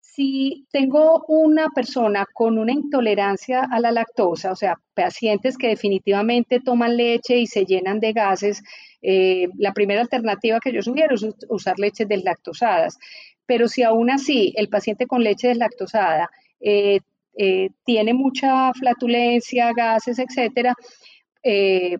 [0.00, 6.60] Si tengo una persona con una intolerancia a la lactosa, o sea, pacientes que definitivamente
[6.60, 8.62] toman leche y se llenan de gases,
[9.02, 12.98] eh, la primera alternativa que yo sugiero es usar leches deslactosadas.
[13.46, 16.30] Pero si aún así el paciente con leche deslactosada
[16.60, 17.00] eh,
[17.36, 20.74] eh, tiene mucha flatulencia, gases, etcétera,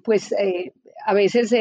[0.04, 0.34] pues
[1.06, 1.54] a veces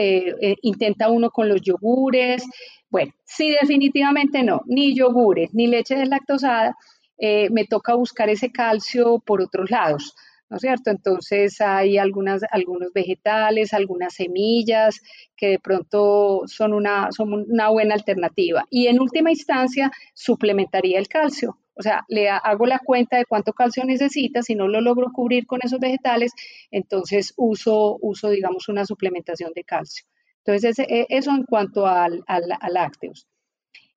[0.62, 2.44] intenta uno con los yogures.
[2.90, 6.76] Bueno, sí, definitivamente no, ni yogures, ni leche deslactosada,
[7.18, 10.16] me toca buscar ese calcio por otros lados.
[10.50, 10.92] ¿No es cierto?
[10.92, 12.42] Entonces hay algunos
[12.94, 15.02] vegetales, algunas semillas
[15.36, 18.66] que de pronto son una, son una buena alternativa.
[18.70, 21.58] Y en última instancia, suplementaría el calcio.
[21.76, 25.46] O sea, le hago la cuenta de cuánto calcio necesita, si no lo logro cubrir
[25.46, 26.32] con esos vegetales,
[26.72, 30.06] entonces uso, uso digamos, una suplementación de calcio.
[30.44, 33.28] Entonces, e, eso en cuanto al, al, a lácteos.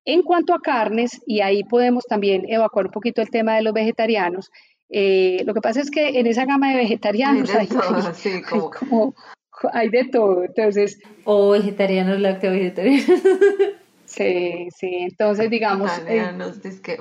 [0.05, 3.73] En cuanto a carnes, y ahí podemos también evacuar un poquito el tema de los
[3.73, 4.51] vegetarianos,
[4.93, 7.67] eh, lo que pasa es que en esa gama de vegetarianos hay,
[8.79, 9.15] como...
[9.71, 10.99] hay de todo, entonces...
[11.23, 13.05] O vegetarianos, lácteo vegetarianos.
[14.05, 15.89] Sí, sí, entonces digamos...
[16.05, 16.21] Eh,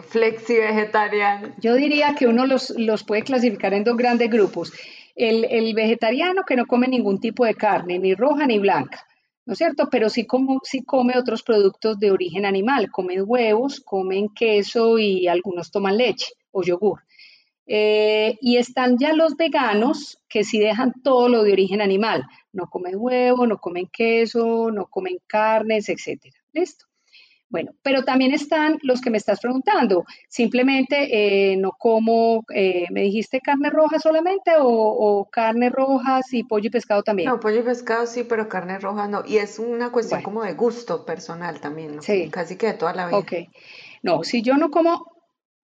[0.09, 1.49] flexi vegetariano.
[1.59, 4.73] Yo diría que uno los, los puede clasificar en dos grandes grupos.
[5.17, 9.05] El, el, vegetariano que no come ningún tipo de carne, ni roja ni blanca,
[9.45, 9.89] ¿no es cierto?
[9.91, 15.27] Pero sí, como, sí come otros productos de origen animal, comen huevos, comen queso y
[15.27, 17.01] algunos toman leche o yogur.
[17.73, 22.27] Eh, y están ya los veganos que sí dejan todo lo de origen animal.
[22.53, 26.35] No comen huevo, no comen queso, no comen carnes, etcétera.
[26.53, 26.87] ¿Listo?
[27.49, 30.05] Bueno, pero también están los que me estás preguntando.
[30.29, 36.67] Simplemente eh, no como, eh, ¿me dijiste carne roja solamente o, carne roja y pollo
[36.67, 37.29] y pescado también?
[37.29, 39.23] No, pollo y pescado sí, pero carne roja no.
[39.25, 42.03] Y es una cuestión como de gusto personal también, ¿no?
[42.03, 42.31] Sí.
[42.31, 43.19] Casi que de toda la vida.
[43.19, 43.33] Ok.
[44.03, 45.20] No, si yo no como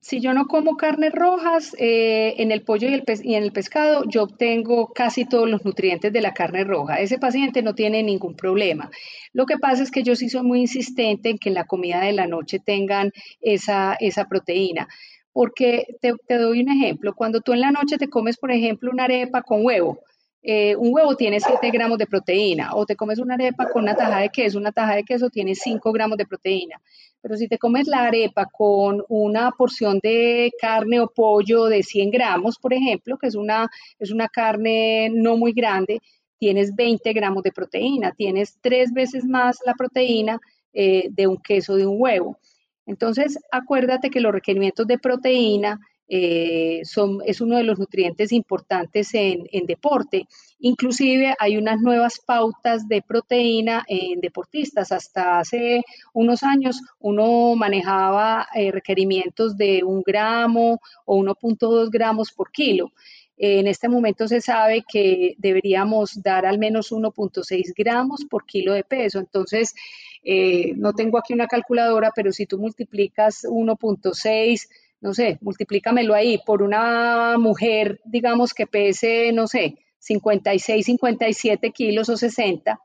[0.02, 3.52] si yo no como carnes rojas, eh, en el pollo y, el y, en el
[3.52, 6.98] pescado yo obtengo casi todos los nutrientes de la carne roja.
[6.98, 8.90] Ese paciente no tiene ningún problema.
[9.32, 12.00] Lo que pasa es que yo sí soy muy insistente en que en la comida
[12.00, 14.88] de la noche tengan esa, esa proteína.
[15.32, 17.14] Porque te, doy un ejemplo.
[17.14, 20.00] Cuando tú en la noche te comes, por ejemplo, una arepa con huevo,
[20.42, 23.94] eh, un huevo tiene 7 gramos de proteína, o te comes una arepa con una
[23.94, 26.80] taja de queso, una taja de queso tiene 5 gramos de proteína.
[27.20, 32.10] Pero si te comes la arepa con una porción de carne o pollo de 100
[32.10, 33.70] gramos, por ejemplo, que es una,
[34.00, 36.00] es una carne no muy grande,
[36.38, 40.40] tienes 20 gramos de proteína, tienes tres veces más la proteína
[40.72, 42.36] eh, de un queso de un huevo.
[42.84, 45.78] Entonces, acuérdate que los requerimientos de proteína
[46.14, 50.28] eh, es uno de los nutrientes importantes en, deporte.
[50.58, 54.92] Inclusive hay unas nuevas pautas de proteína en deportistas.
[54.92, 55.80] Hasta hace
[56.12, 62.92] unos años uno manejaba eh, requerimientos de un gramo o 1.2 gramos por kilo.
[63.38, 68.84] En este momento se sabe que deberíamos dar al menos 1.6 gramos por kilo de
[68.84, 69.18] peso.
[69.18, 69.74] Entonces,
[70.22, 74.68] eh, no tengo aquí una calculadora, pero si tú multiplicas 1.6
[75.02, 82.08] no sé, multiplícamelo ahí por una mujer, digamos, que pese, no sé, 56, 57 kilos
[82.08, 82.78] o 60,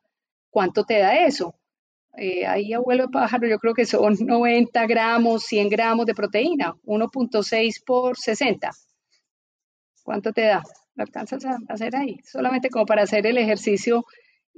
[0.50, 1.56] ¿cuánto te da eso?
[2.18, 7.84] Eh, ahí, abuelo pájaro, yo creo que son 90 gramos, 100 gramos de proteína, 1.6
[7.86, 8.72] por 60.
[10.04, 10.64] ¿Cuánto te da?
[10.96, 12.20] ¿Lo alcanzas a hacer ahí?
[12.24, 14.06] Solamente como para hacer el ejercicio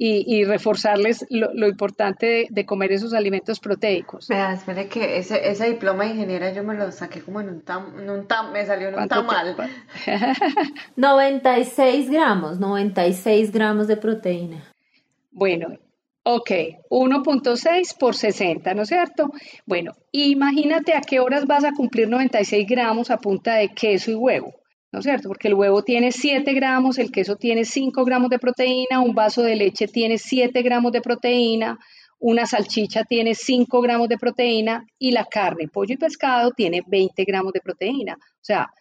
[0.01, 4.29] y, reforzarles lo, importante de, comer esos alimentos proteicos.
[4.29, 7.61] Vea, espere que ese, ese, diploma de ingeniera yo me lo saqué como en un
[7.61, 9.57] tam, en un tam me salió en un tamal.
[10.95, 14.63] 96 gramos, 96 gramos de proteína.
[15.31, 15.77] Bueno,
[16.23, 16.49] ok,
[16.89, 19.33] 1.6 por 60, ¿no es cierto?
[19.65, 24.15] Bueno, imagínate a qué horas vas a cumplir 96 gramos a punta de queso y
[24.15, 24.58] huevo.
[24.91, 25.27] ¿No es cierto?
[25.27, 29.43] Porque el huevo tiene 7 gramos, el queso tiene 5 gramos de proteína, un vaso
[29.43, 31.77] de leche tiene 7 gramos de proteína,
[32.19, 37.23] una salchicha tiene 5 gramos de proteína y la carne, pollo y pescado tiene 20
[37.23, 38.15] gramos de proteína.
[38.15, 38.73] O sea,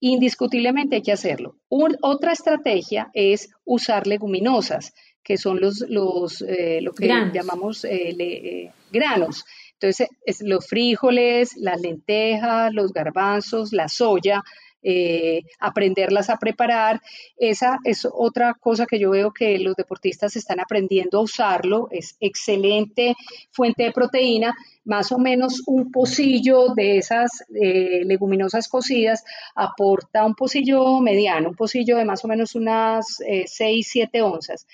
[0.00, 1.56] indiscutiblemente hay que hacerlo.
[1.68, 4.92] otra estrategia es usar leguminosas,
[5.22, 9.44] que son los, los eh, lo que llamamos eh, eh, granos.
[9.74, 14.42] Entonces, es los frijoles, las lentejas, los garbanzos, la soya,
[14.82, 17.00] eh, aprenderlas a preparar.
[17.36, 21.88] Esa es otra cosa que yo veo que los deportistas están aprendiendo a usarlo.
[21.90, 23.14] Es excelente
[23.50, 24.54] fuente de proteína.
[24.84, 29.24] Más o menos un pocillo de esas eh, leguminosas cocidas
[29.54, 34.66] aporta un pocillo mediano, un pocillo de más o menos unas 6, eh, 7 onzas.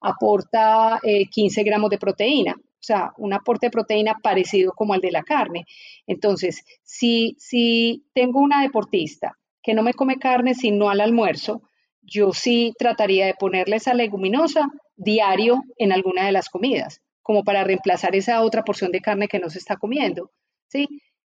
[0.00, 0.98] Aporta
[1.30, 5.22] 15 gramos de proteína o sea, un aporte de proteína parecido como al de la
[5.22, 5.66] carne.
[6.06, 11.62] Entonces, si, si tengo una deportista que no me come carne sino al almuerzo,
[12.02, 17.64] yo sí trataría de ponerle esa leguminosa diario en alguna de las comidas, como para
[17.64, 20.30] reemplazar esa otra porción de carne que no se está comiendo.
[20.68, 20.88] ¿sí?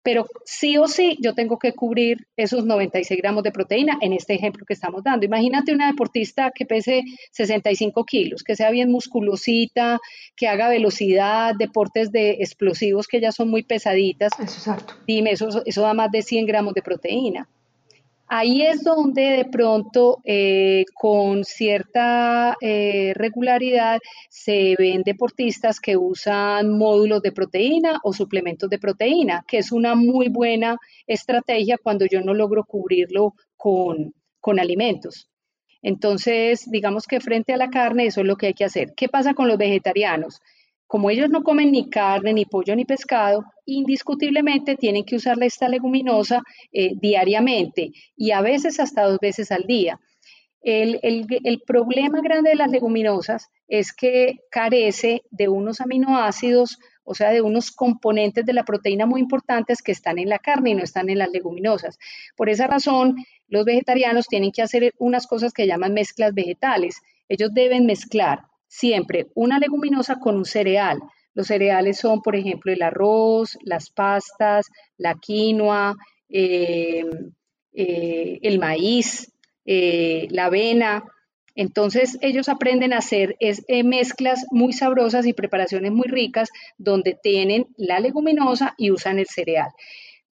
[0.05, 4.35] pero sí o sí yo tengo que cubrir esos 96 gramos de proteína en este
[4.35, 5.25] ejemplo que estamos dando.
[5.25, 9.99] Imagínate una deportista que pese 65 kilos, que sea bien musculosita,
[10.37, 14.33] que haga velocidad, deportes de explosivos que ya son muy pesaditas.
[14.39, 17.49] Eso es Dime, eso, eso da más de 100 gramos de proteína.
[18.37, 26.76] Ahí es donde de pronto eh, con cierta eh, regularidad se ven deportistas que usan
[26.76, 32.22] módulos de proteína o suplementos de proteína, que es una muy buena estrategia cuando yo
[32.22, 35.30] no logro cubrirlo con, con alimentos.
[35.80, 38.95] Entonces, digamos que frente a la carne, eso es lo que hay que hacer.
[38.97, 40.41] ¿Qué pasa con los vegetarianos?
[40.95, 45.68] Como ellos no comen ni carne, ni pollo, ni pescado, indiscutiblemente tienen que usar esta
[45.68, 46.40] leguminosa
[46.70, 49.99] eh, diariamente y a veces hasta dos veces al día.
[50.62, 57.30] El, el, problema grande de las leguminosas es que carece de unos aminoácidos, o sea,
[57.32, 60.84] de unos componentes de la proteína muy importantes que están en la carne y no
[60.84, 61.99] están en las leguminosas.
[62.36, 63.16] Por esa razón,
[63.49, 67.03] los vegetarianos tienen que hacer unas cosas que llaman mezclas vegetales.
[67.28, 68.42] Ellos deben mezclar
[68.75, 70.99] siempre una leguminosa con un cereal.
[71.33, 74.66] Los cereales son, por ejemplo, el arroz, las pastas,
[74.97, 75.95] la quinoa,
[76.29, 77.33] em,
[77.72, 79.33] eh, el maíz,
[79.64, 81.05] eh, la avena.
[81.55, 87.66] Entonces ellos aprenden a hacer eh, mezclas muy sabrosas y preparaciones muy ricas donde tienen
[87.77, 89.70] la leguminosa y usan el cereal.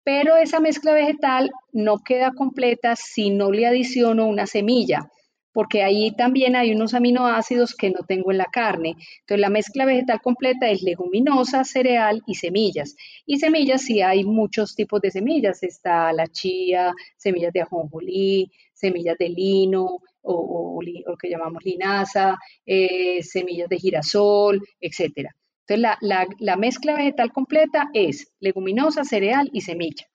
[0.02, 5.08] Pero esa mezcla vegetal no queda completa si no le adiciono una semilla
[5.52, 8.96] porque ahí también hay unos aminoácidos que no tengo en la carne.
[9.20, 12.96] Entonces, la mezcla vegetal completa es leguminosa, cereal y semillas.
[13.26, 15.62] Y semillas, sí hay muchos tipos de semillas.
[15.62, 23.22] Está la chía, semillas de ajonjolí, semillas de lino o, lo que llamamos linaza, eh,
[23.22, 25.28] semillas de girasol, etc.
[25.66, 25.98] Entonces,
[26.38, 30.06] la mezcla vegetal completa es leguminosa, cereal y semilla.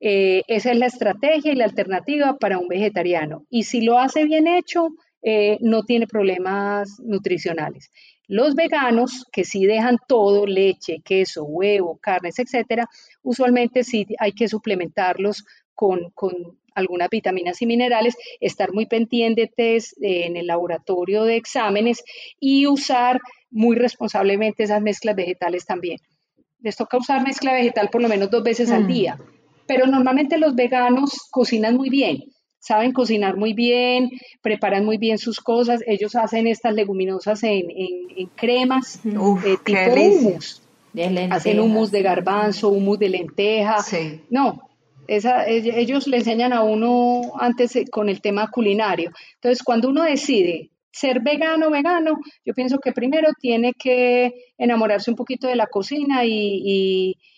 [0.00, 3.44] Eh, esa es la estrategia y la alternativa para un vegetariano.
[3.50, 4.90] Y si lo hace bien hecho,
[5.22, 7.90] eh, no tiene problemas nutricionales.
[8.28, 12.86] Los veganos, que sí dejan todo, leche, queso, huevo, carnes, etcétera,
[13.22, 15.44] usualmente sí hay que suplementarlos
[15.74, 16.12] con,
[16.74, 22.04] algunas vitaminas y minerales, estar muy pendientes eh, en el laboratorio de exámenes
[22.38, 23.18] y usar
[23.50, 25.98] muy responsablemente esas mezclas vegetales también.
[26.60, 28.86] Les toca usar mezcla vegetal por lo menos dos veces al mm.
[28.86, 29.18] día
[29.68, 32.24] pero normalmente los veganos cocinan muy bien,
[32.58, 34.10] saben cocinar muy bien,
[34.42, 37.68] preparan muy bien sus cosas, ellos hacen estas leguminosas en,
[38.34, 40.62] cremas, de eh, tipo humus.
[41.30, 43.76] hacen humus de garbanzo, humus de lenteja.
[44.30, 44.62] No,
[45.06, 49.12] ellos le enseñan a uno antes eh, con el tema culinario.
[49.34, 55.16] Entonces, cuando uno decide ser vegano, vegano, yo pienso que primero tiene que enamorarse un
[55.16, 57.14] poquito de la cocina y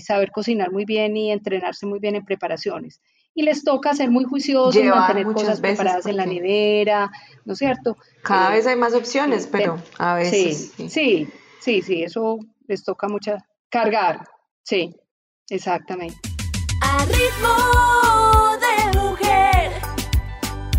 [0.00, 3.00] saber cocinar muy bien y entrenarse muy bien en preparaciones.
[3.34, 7.10] Y les toca ser muy juiciosos, mantener cosas preparadas en la nevera,
[7.44, 7.96] ¿no es cierto?
[8.22, 10.72] Cada vez hay más opciones, pero a veces.
[10.76, 11.28] Sí, sí,
[11.60, 14.26] sí, sí, eso les toca mucha cargar.
[14.62, 14.96] Sí,
[15.48, 16.16] exactamente.
[16.82, 19.72] A ritmo de mujer,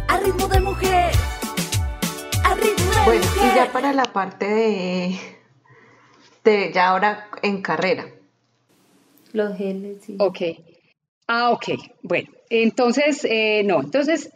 [0.08, 1.12] a ritmo de mujer,
[2.44, 5.20] a ritmo de bueno, y ya para la parte de,
[6.44, 8.06] de ya ahora en carrera,
[9.34, 10.16] los geles, sí.
[10.20, 10.42] Ok.
[11.28, 11.66] Ah, ok.
[12.02, 14.32] Bueno, entonces, eh, no, entonces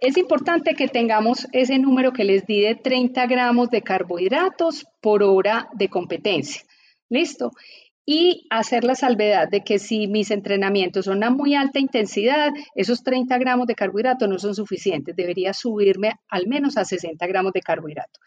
[0.00, 5.24] es importante que tengamos ese número que les di de 30 gramos de carbohidratos por
[5.24, 6.62] hora de competencia.
[7.08, 7.50] ¿Listo?
[8.04, 13.02] Y hacer la salvedad de que si mis entrenamientos son a muy alta intensidad, esos
[13.02, 15.16] 30 gramos de carbohidratos no son suficientes.
[15.16, 18.20] Debería subirme al menos a 60 gramos de carbohidrato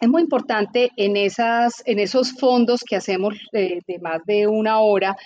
[0.00, 5.16] es muy importante en, esos fondos que hacemos de, más de una hora,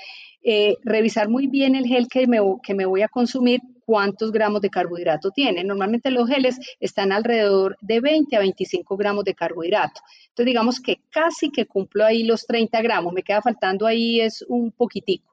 [0.43, 5.31] eh, revisar muy bien el gel que me, voy a consumir, cuántos gramos de carbohidrato
[5.31, 5.65] tiene.
[5.65, 10.01] Normalmente los geles están alrededor de 20 a 25 gramos de carbohidrato.
[10.29, 14.43] Entonces digamos que casi que cumplo ahí los 30 gramos, me queda faltando ahí es
[14.49, 15.33] un poquitico.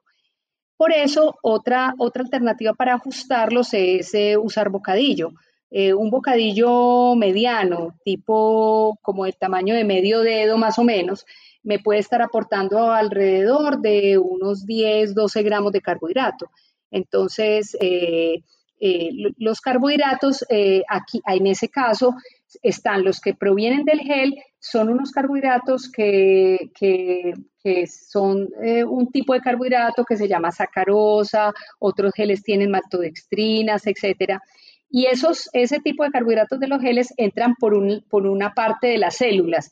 [0.76, 5.32] Por eso, otra, otra alternativa para ajustarlos es eh, usar bocadillo.
[5.72, 11.24] Eh, un bocadillo mediano, tipo como el tamaño de medio dedo más o menos,
[11.62, 16.50] me puede estar aportando alrededor de unos 10, 12 gramos de carbohidrato.
[16.90, 18.42] Entonces, eh,
[18.80, 20.44] eh, los carbohidratos,
[20.88, 22.14] aquí en ese caso,
[22.62, 28.48] están los que provienen del gel, son unos carbohidratos que, que, que son
[28.88, 34.42] un tipo de carbohidrato que se llama sacarosa, otros geles tienen maltodextrinas, etcétera.
[34.90, 38.88] Y esos, ese tipo de carbohidratos de los geles entran por, un, por una parte
[38.88, 39.70] de las células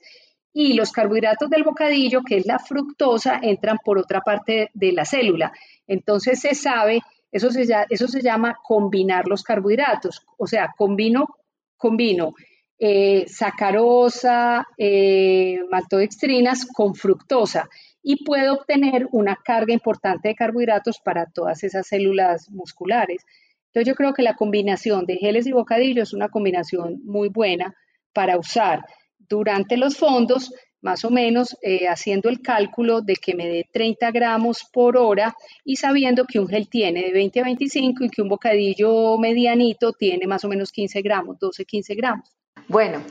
[0.53, 5.05] y los carbohidratos del bocadillo, que es la fructosa, entran por otra parte de la
[5.05, 5.53] célula.
[5.87, 7.01] Entonces se sabe,
[7.31, 11.29] eso se, eso se llama combinar los carbohidratos, o sea, combino,
[11.77, 12.35] combino
[12.79, 17.69] eh, sacarosa, eh, maltodextrinas con fructosa
[18.03, 23.25] y puedo obtener una carga importante de carbohidratos para todas esas células musculares.
[23.69, 27.75] Entonces yo creo que la combinación de geles y bocadillos es una combinación muy buena
[28.12, 28.81] para usar
[29.19, 34.11] durante los fondos, más o menos eh, haciendo el cálculo de que me dé 30
[34.11, 38.23] gramos por hora y sabiendo que un gel tiene de 20 a 25 y que
[38.23, 42.31] un bocadillo medianito tiene más o menos 15 gramos, 12, 15 gramos.
[42.69, 43.03] Bueno,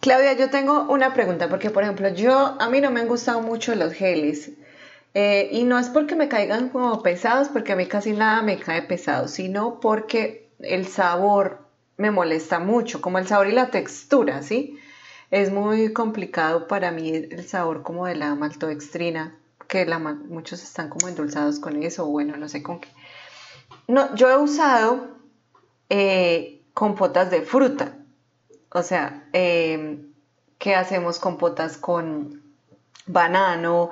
[0.00, 3.42] Claudia, yo tengo una pregunta, porque por ejemplo, yo, a mí no me han gustado
[3.42, 4.52] mucho los geles.
[5.14, 8.58] Eh, y no es porque me caigan como pesados, porque a mí casi nada me
[8.58, 14.42] cae pesado, sino porque el sabor me molesta mucho, como el sabor y la textura,
[14.42, 14.78] ¿sí?
[15.30, 19.36] Es muy complicado para mí el sabor como de la maltodextrina,
[19.68, 19.86] que
[20.28, 22.88] muchos están como endulzados con eso, o bueno, no sé con qué.
[23.86, 25.16] No, yo he usado
[25.88, 27.96] eh, compotas de fruta,
[28.72, 30.04] o sea, eh,
[30.58, 32.42] ¿qué hacemos compotas con
[33.06, 33.90] banano?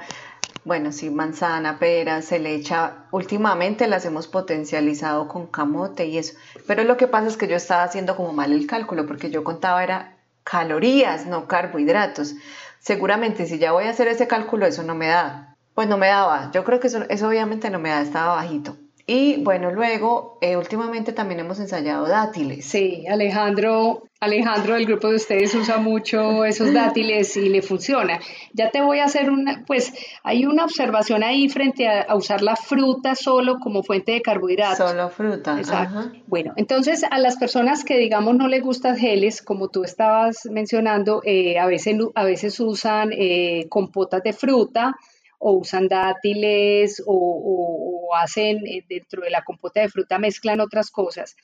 [0.65, 6.35] Bueno, sí, manzana, pera, se le echa, últimamente las hemos potencializado con camote y eso,
[6.67, 9.45] pero lo que pasa es que yo estaba haciendo como mal el cálculo, porque yo
[9.45, 12.35] contaba era calorías, no carbohidratos.
[12.81, 15.57] Seguramente si ya voy a hacer ese cálculo, eso no me da.
[15.75, 16.51] Pues no me daba.
[16.53, 18.77] Yo creo que eso, eso obviamente no me da, estaba bajito.
[19.11, 22.67] Y bueno, luego, eh, últimamente también hemos ensayado dátiles.
[22.67, 28.21] Sí, Alejandro, Alejandro del grupo de ustedes usa mucho esos dátiles y le funciona.
[28.53, 29.95] Ya te voy a hacer una, pues
[30.25, 34.91] hay una observación ahí frente a, usar la fruta solo como fuente de carbohidratos.
[34.91, 35.59] Solo fruta.
[35.59, 36.13] Exacto.
[36.27, 41.23] Bueno, entonces a las personas que digamos no les gustan geles, como tú estabas mencionando,
[41.25, 44.97] eh, a, veces, a veces usan eh, compotas de fruta
[45.39, 51.36] o usan dátiles o, hacen eh, dentro de la compota de fruta, mezclan otras cosas.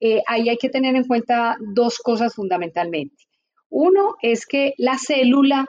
[0.00, 3.24] Eh, ahí hay que tener en cuenta dos cosas fundamentalmente.
[3.68, 5.66] Uno es que la célula,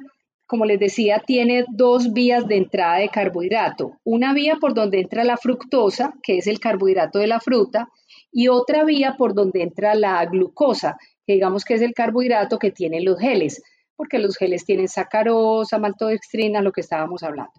[0.47, 3.99] como les decía, tiene dos vías de entrada de carbohidrato.
[4.03, 7.89] Una vía por donde entra la fructosa, que es el carbohidrato de la fruta,
[8.31, 10.97] y otra vía por donde entra la glucosa,
[11.27, 13.61] que digamos que es el carbohidrato que tienen los geles
[13.95, 17.53] porque los geles tienen sacarosa, maltodextrina, lo que estábamos hablando.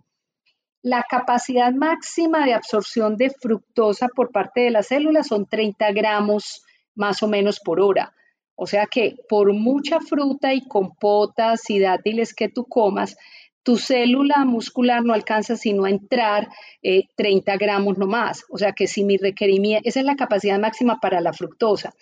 [0.83, 6.65] La capacidad máxima de absorción de fructosa por parte de las células son 30 gramos
[6.95, 8.13] más o menos por hora.
[8.57, 13.17] O sea que por mucha fruta y compotas y dátiles que tú comas,
[13.63, 16.49] tu célula muscular no alcanza sino a entrar
[16.83, 18.45] 30 eh, gramos nomás.
[18.51, 21.95] O sea que si mi requerimiento, esa es la capacidad máxima para la fructosa.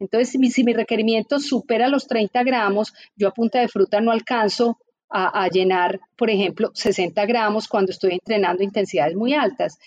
[0.00, 4.78] Entonces, si mi, requerimiento supera los 30 gramos, yo a punta de fruta no alcanzo
[5.16, 9.78] a, llenar, por ejemplo, 60 gramos cuando estoy entrenando intensidades muy altas.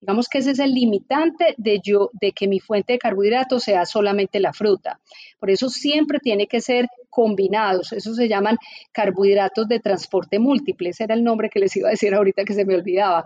[0.00, 3.86] Digamos que ese es el limitante de, yo, de que mi fuente de carbohidratos sea
[3.86, 4.98] solamente la fruta.
[5.38, 7.92] Por eso siempre tiene que ser combinados.
[7.92, 8.56] Eso se llaman
[8.90, 10.88] carbohidratos de transporte múltiple.
[10.88, 13.24] Ese era el nombre que les iba a decir ahorita que se me olvidaba.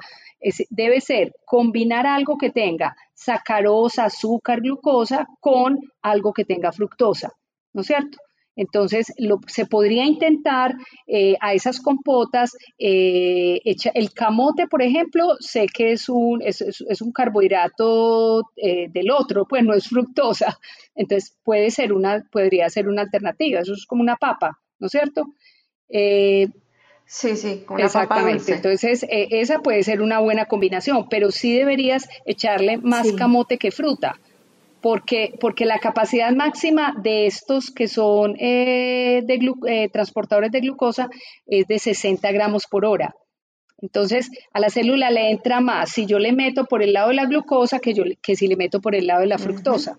[0.68, 7.33] debe ser combinar algo que tenga sacarosa, azúcar, glucosa con algo que tenga fructosa.
[7.73, 8.19] ¿No es cierto?
[8.57, 9.12] Entonces,
[9.49, 10.75] se podría intentar
[11.07, 16.62] eh, a esas compotas, eh, el camote, por ejemplo, sé que es un, es,
[17.03, 20.59] un carbohidrato eh, del otro, pues no es fructosa,
[20.95, 24.93] entonces puede ser una, podría ser una alternativa, eso es como una papa, ¿no es
[24.93, 25.35] cierto?
[27.07, 28.54] Sí, sí, una Exactamente.
[28.54, 34.18] Entonces, esa puede ser una buena combinación, pero sí deberías echarle más camote que fruta
[34.86, 41.09] porque, porque la capacidad máxima de estos que son eh, de eh, transportadores de glucosa
[41.44, 43.16] es de 60 gramos por hora.
[43.78, 47.14] Entonces, a la célula le entra más si yo le meto por el lado de
[47.14, 49.98] la glucosa que, yo, que si le meto por el lado de la fructosa.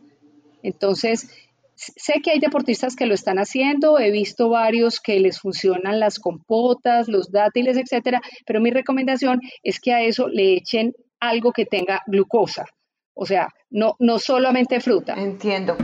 [0.64, 1.30] Entonces,
[1.78, 6.20] sé que hay deportistas que lo están haciendo, he visto varios que les funcionan las
[6.20, 11.66] compotas, los dátiles, etcétera, pero mi recomendación es que a eso le echen algo que
[11.66, 12.66] tenga glucosa.
[13.14, 15.14] O sea, no, no solamente fruta.
[15.14, 15.76] Entiendo.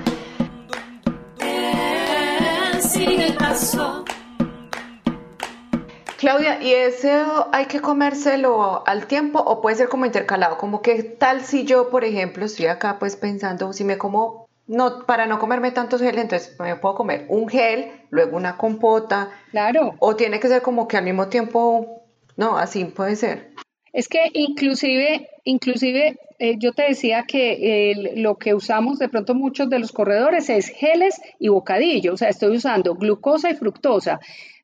[6.17, 10.57] Claudia, ¿y eso hay que comérselo al tiempo o puede ser como intercalado?
[10.57, 15.05] Como que tal si yo, por ejemplo, estoy acá pues pensando, si me como, no,
[15.05, 19.29] para no comerme tantos gel, entonces me puedo comer un gel, luego una compota.
[19.51, 19.95] Claro.
[19.99, 22.03] O tiene que ser como que al mismo tiempo,
[22.37, 23.53] no, así puede ser.
[23.91, 29.69] Es que inclusive, inclusive eh, yo te decía que lo que usamos de pronto muchos
[29.69, 34.19] de los corredores es geles y bocadillo, o sea, estoy usando glucosa y fructosa,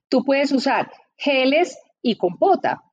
[0.07, 2.83] tú puedes usar geles y compota.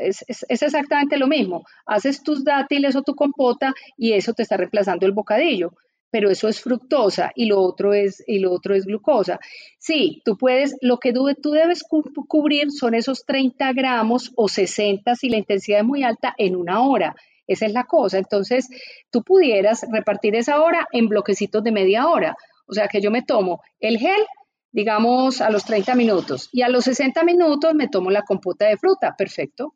[0.00, 1.64] Es, es, exactamente lo mismo.
[1.84, 5.74] Haces tus dátiles o tu compota y eso te está reemplazando el bocadillo
[6.10, 9.38] pero eso es fructosa y lo otro es, y lo otro es glucosa.
[9.78, 11.84] Sí, tú puedes, lo que tú, debes
[12.28, 16.80] cubrir son esos 30 gramos o 60 si la intensidad es muy alta en una
[16.80, 17.14] hora.
[17.46, 18.18] Esa es la cosa.
[18.18, 18.68] Entonces,
[19.10, 22.36] tú pudieras repartir esa hora en bloquecitos de media hora.
[22.66, 24.26] O sea, que yo me tomo el gel,
[24.72, 28.76] digamos, a los 30 minutos y a los 60 minutos me tomo la compota de
[28.76, 29.14] fruta.
[29.16, 29.74] Perfecto.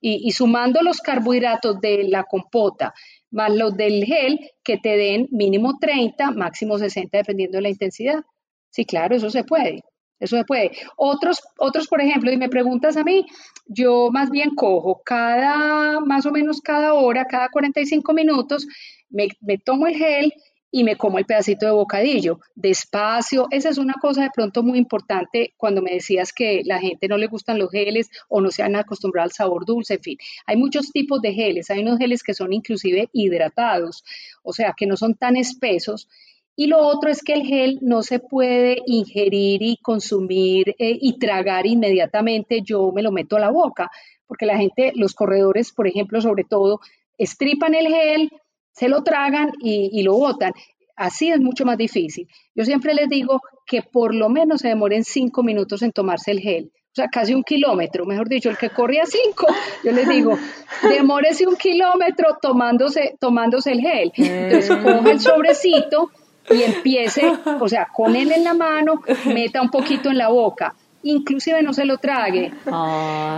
[0.00, 2.94] Y, y sumando los carbohidratos de la compota
[3.30, 8.22] más los del gel que te den mínimo 30, máximo 60, dependiendo de la intensidad.
[8.70, 9.82] Sí, claro, eso se puede.
[10.20, 10.72] Eso se puede.
[10.96, 13.24] Otros, otros, por ejemplo, y me preguntas a mí,
[13.66, 18.66] yo más bien cojo cada, más o menos cada hora, cada 45 minutos,
[19.08, 20.32] me, me tomo el gel
[20.70, 23.48] y me como el pedacito de bocadillo, despacio.
[23.50, 27.16] Esa es una cosa de pronto muy importante cuando me decías que la gente no
[27.16, 30.18] le gustan los geles o no se han acostumbrado al sabor dulce, en fin.
[30.46, 34.04] Hay muchos tipos de geles, hay unos geles que son inclusive hidratados,
[34.42, 36.08] o sea, que no son tan espesos.
[36.56, 41.18] Y lo otro es que el gel no se puede ingerir y consumir eh, y
[41.18, 43.90] tragar inmediatamente, yo me lo meto a la boca,
[44.26, 46.80] porque la gente, los corredores, por ejemplo, sobre todo,
[47.18, 48.30] estripan el gel,
[48.72, 50.52] se lo tragan y, lo botan.
[50.96, 52.28] Así es mucho más difícil.
[52.54, 56.40] Yo siempre les digo que por lo menos se demoren cinco minutos en tomarse el
[56.40, 56.72] gel.
[56.74, 59.46] O sea, casi un kilómetro, mejor dicho, el que corría cinco,
[59.84, 60.36] yo les digo,
[60.82, 64.12] demórese un kilómetro tomándose, tomándose el gel.
[64.16, 64.82] Entonces, mm.
[64.82, 66.10] coja el sobrecito
[66.50, 70.74] y empiece, o sea, con él en la mano, meta un poquito en la boca.
[71.02, 72.52] Inclusive no se lo trague.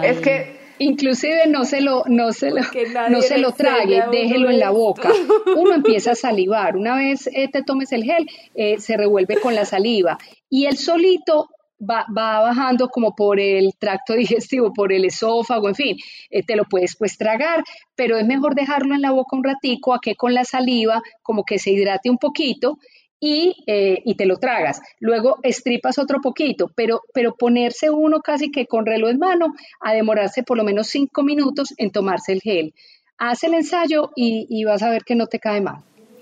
[0.03, 2.63] Es que inclusive no se lo, no se lo,
[3.09, 5.11] no se lo trague, déjelo en la boca.
[5.57, 6.77] Uno empieza a salivar.
[6.77, 10.19] Una vez eh, te tomes el gel, eh, se revuelve con la saliva
[10.49, 11.49] y el solito
[11.85, 15.97] Va, va, bajando como por el tracto digestivo, por el esófago, en fin,
[16.31, 17.65] eh, te lo puedes pues tragar,
[17.97, 21.43] pero es mejor dejarlo en la boca un ratico a que con la saliva como
[21.43, 22.79] que se hidrate un poquito
[23.25, 24.81] eh, y, te lo tragas.
[24.99, 29.95] Luego estripas otro poquito, pero, pero ponerse uno casi que con reloj en mano a
[29.95, 32.75] demorarse por lo menos cinco minutos en tomarse el gel.
[33.19, 35.77] Haz el ensayo y, vas a ver que no te cae mal.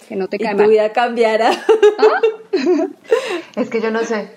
[0.09, 1.51] Que no te cae tu vida cambiará.
[1.99, 2.21] ¿Ah?
[3.57, 4.29] es que yo no sé.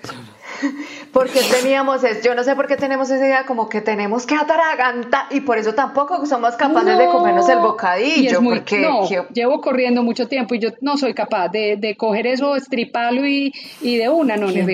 [1.12, 5.26] Porque teníamos, yo no sé por qué tenemos esa idea como que tenemos que atragantar
[5.30, 8.42] y por eso tampoco somos capaces de comernos el bocadillo.
[8.42, 12.56] porque no, llevo corriendo mucho tiempo y yo no soy capaz de, de coger eso,
[12.56, 14.64] estriparlo y, y de una, no le.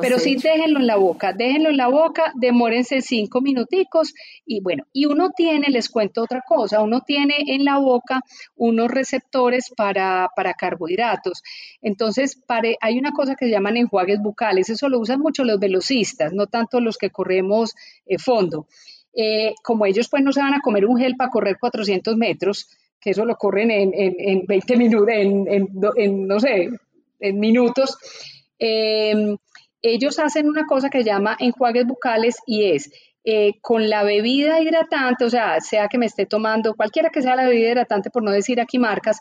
[0.00, 4.14] Pero sí déjenlo en la boca, déjenlo en la boca, demórense cinco minuticos
[4.44, 8.20] y bueno, y uno tiene, les cuento otra cosa, uno tiene en la boca
[8.54, 11.42] unos receptores para, para carbohidratos.
[11.82, 12.40] Entonces,
[12.80, 16.46] hay una cosa que se llaman enjuagues bucales, eso lo usan mucho los velocistas, no
[16.46, 17.74] tanto los que corremos
[18.06, 18.66] eh, fondo.
[19.14, 22.68] Eh, como ellos pues no se van a comer un gel para correr 400 metros,
[23.00, 26.68] que eso lo corren en, en, 20 minutos, en, no sé,
[27.20, 27.96] en minutos,
[28.58, 29.36] em,
[29.80, 32.90] ellos hacen una cosa que se llama enjuagues bucales y es
[33.26, 37.36] eh, con la bebida hidratante, o sea, sea que me esté tomando, cualquiera que sea
[37.36, 39.20] la bebida hidratante, por no decir aquí marcas,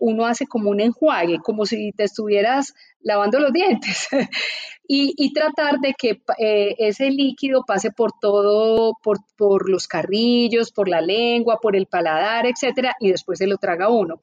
[0.00, 4.08] uno hace como un enjuague, como si te estuvieras lavando los dientes.
[4.88, 10.88] y, tratar de que eh, ese líquido pase por todo, por, por, los carrillos, por
[10.88, 14.20] la lengua, por el paladar, etcétera, y después se lo traga uno.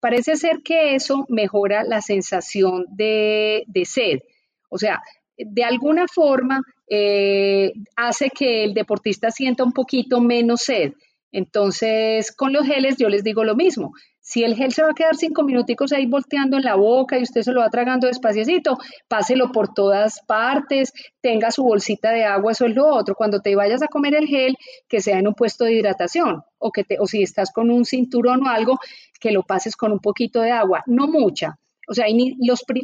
[0.00, 4.20] Parece ser que eso mejora la sensación de, sed.
[4.68, 5.02] O sea,
[5.36, 10.92] de alguna forma eh, hace que el deportista sienta un poquito menos sed.
[11.32, 13.92] Entonces, con los geles yo les digo lo mismo.
[14.20, 17.22] Si el gel se va a quedar cinco minuticos ahí volteando en la boca y
[17.22, 18.76] usted se lo va tragando despaciecito,
[19.08, 23.14] páselo por todas partes, tenga su bolsita de agua, eso es lo otro.
[23.14, 24.56] Cuando te vayas a comer el gel,
[24.88, 27.84] que sea en un puesto de hidratación o, que te, o si estás con un
[27.84, 28.78] cinturón o algo,
[29.20, 31.59] que lo pases con un poquito de agua, no mucha.
[31.90, 32.06] O sea,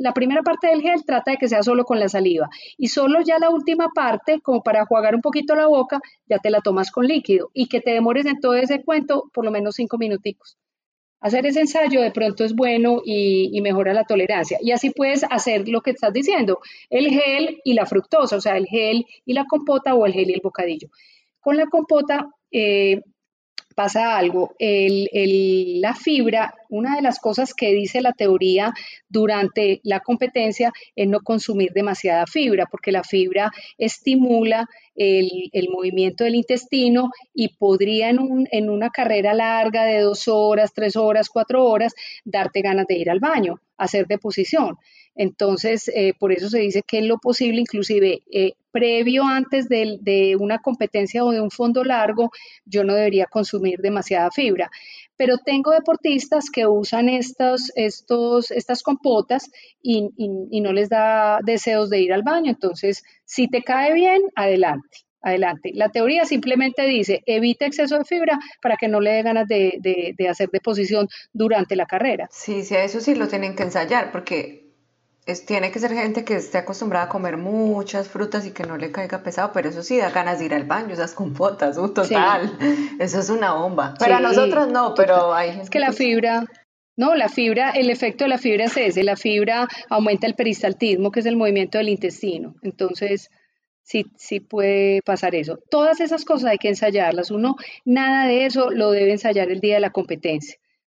[0.01, 3.21] la primera parte del gel trata de que sea solo con la saliva y solo
[3.21, 6.91] ya la última parte, como para jugar un poquito la boca, ya te la tomas
[6.91, 10.59] con líquido y que te demores en todo ese cuento por lo menos cinco minuticos.
[11.21, 14.59] Hacer ese ensayo de pronto es bueno y, mejora la tolerancia.
[14.61, 16.59] Y así puedes hacer lo que estás diciendo,
[16.91, 20.31] el gel y la fructosa, o sea, el gel y la compota o el gel
[20.31, 20.89] y el bocadillo.
[21.39, 23.03] Con la compota eh,
[23.77, 24.57] pasa algo.
[24.59, 28.73] la fibra, una de las cosas que dice la teoría
[29.09, 34.67] durante la competencia es no consumir demasiada fibra, porque la fibra estimula
[34.97, 40.73] el, movimiento del intestino y podría en, un, en una carrera larga de dos horas,
[40.73, 44.79] tres horas, cuatro horas, darte ganas de ir al baño, hacer deposición.
[45.17, 49.99] Entonces, eh, por eso se dice que en lo posible, inclusive, eh, previo antes de,
[50.03, 52.31] de, una competencia o de un fondo largo,
[52.67, 54.71] yo no debería consumir demasiada fibra.
[55.17, 59.51] Pero tengo deportistas que usan estos, estos, estas compotas
[59.83, 60.11] y,
[60.61, 62.51] no les da deseos de ir al baño.
[62.51, 65.73] Entonces, si te cae bien, adelante adelante.
[65.75, 70.15] La teoría simplemente dice, evita exceso de fibra para que no le dé ganas de,
[70.31, 72.29] hacer deposición durante la carrera.
[72.31, 74.66] Sí, sí, eso sí lo tienen que ensayar, porque
[75.27, 78.77] es, tiene que ser gente que esté acostumbrada a comer muchas frutas y que no
[78.77, 81.93] le caiga pesado, pero eso sí da ganas de ir al baño, esas compotas, uh,
[81.93, 82.57] total.
[83.01, 83.95] Eso es una bomba.
[83.99, 86.45] Pero a nosotros no, pero hay gente Es que la fibra,
[86.97, 91.11] no, la fibra, el efecto de la fibra es ese, la fibra aumenta el peristaltismo,
[91.11, 92.55] que es el movimiento del intestino.
[92.63, 93.29] Entonces,
[93.83, 95.59] sí, sí puede pasar eso.
[95.71, 97.33] Todas esas cosas hay que ensayarlas.
[97.33, 100.57] Uno, nada de eso lo debe ensayar el día de la competencia.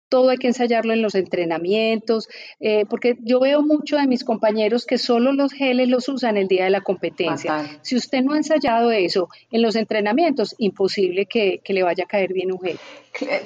[0.08, 2.28] Todo hay que ensayarlo en los entrenamientos,
[2.60, 6.48] eh, porque yo veo mucho de mis compañeros que solo los geles los usan el
[6.48, 7.78] día de la competencia.
[7.82, 12.06] Si usted no ha ensayado eso en los entrenamientos, imposible que, que le vaya a
[12.06, 12.78] caer bien un gel.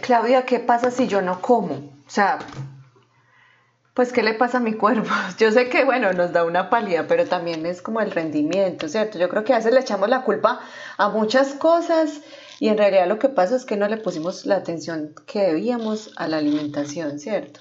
[0.00, 1.74] Claudia, ¿qué pasa si yo no como?
[1.74, 2.38] O sea,
[3.94, 5.10] pues, ¿qué le pasa a mi cuerpo?
[5.38, 9.18] Yo sé que, bueno, nos da una pálida, pero también es como el rendimiento, ¿cierto?
[9.18, 10.60] Yo creo que a veces le echamos la culpa
[10.96, 12.22] a muchas cosas
[12.62, 16.12] y en realidad lo que pasa es que no le pusimos la atención que debíamos
[16.16, 17.58] a la alimentación, ¿cierto?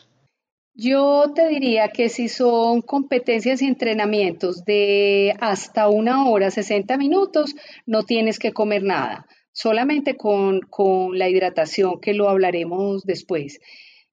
[0.75, 7.55] Yo te diría que si son competencias y entrenamientos de hasta una hora, 60 minutos,
[7.87, 13.59] no tienes que comer nada, solamente con, con la hidratación, que lo hablaremos después.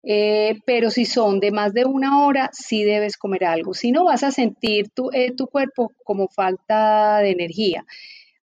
[0.03, 3.75] Eh, pero si son de más de una hora, sí debes comer algo.
[3.75, 7.85] Si no, vas a sentir tu, eh, tu cuerpo como falta de energía.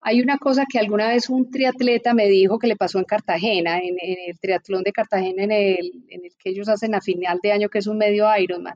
[0.07, 3.79] Hay una cosa que alguna vez un triatleta me dijo que le pasó en Cartagena,
[3.79, 5.93] en, el triatlón de Cartagena, en el,
[6.39, 8.75] que ellos hacen a final de año, que es un medio Ironman,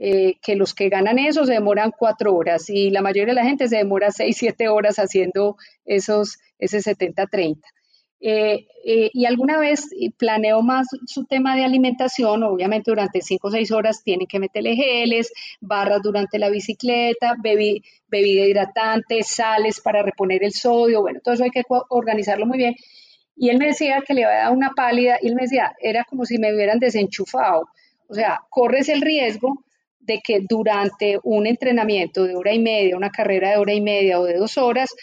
[0.00, 3.44] eh, que los que ganan eso se demoran cuatro horas y la mayoría de la
[3.44, 7.60] gente se demora seis, siete horas haciendo esos, ese 70-30.
[8.18, 13.50] Eh, eh, y alguna vez planeo más su tema de alimentación, obviamente durante 5 o
[13.50, 20.42] 6 horas tienen que meterle geles, barras durante la bicicleta, bebida hidratante, sales para reponer
[20.44, 22.74] el sodio, bueno, todo eso hay que organizarlo muy bien.
[23.36, 26.04] Y él me decía que le había dado una pálida y él me decía, era
[26.04, 27.68] como si me hubieran desenchufado.
[28.08, 29.64] O sea, corres el riesgo
[30.06, 34.20] de que durante un entrenamiento de hora y media, una carrera de hora y media
[34.20, 34.94] o de dos horas,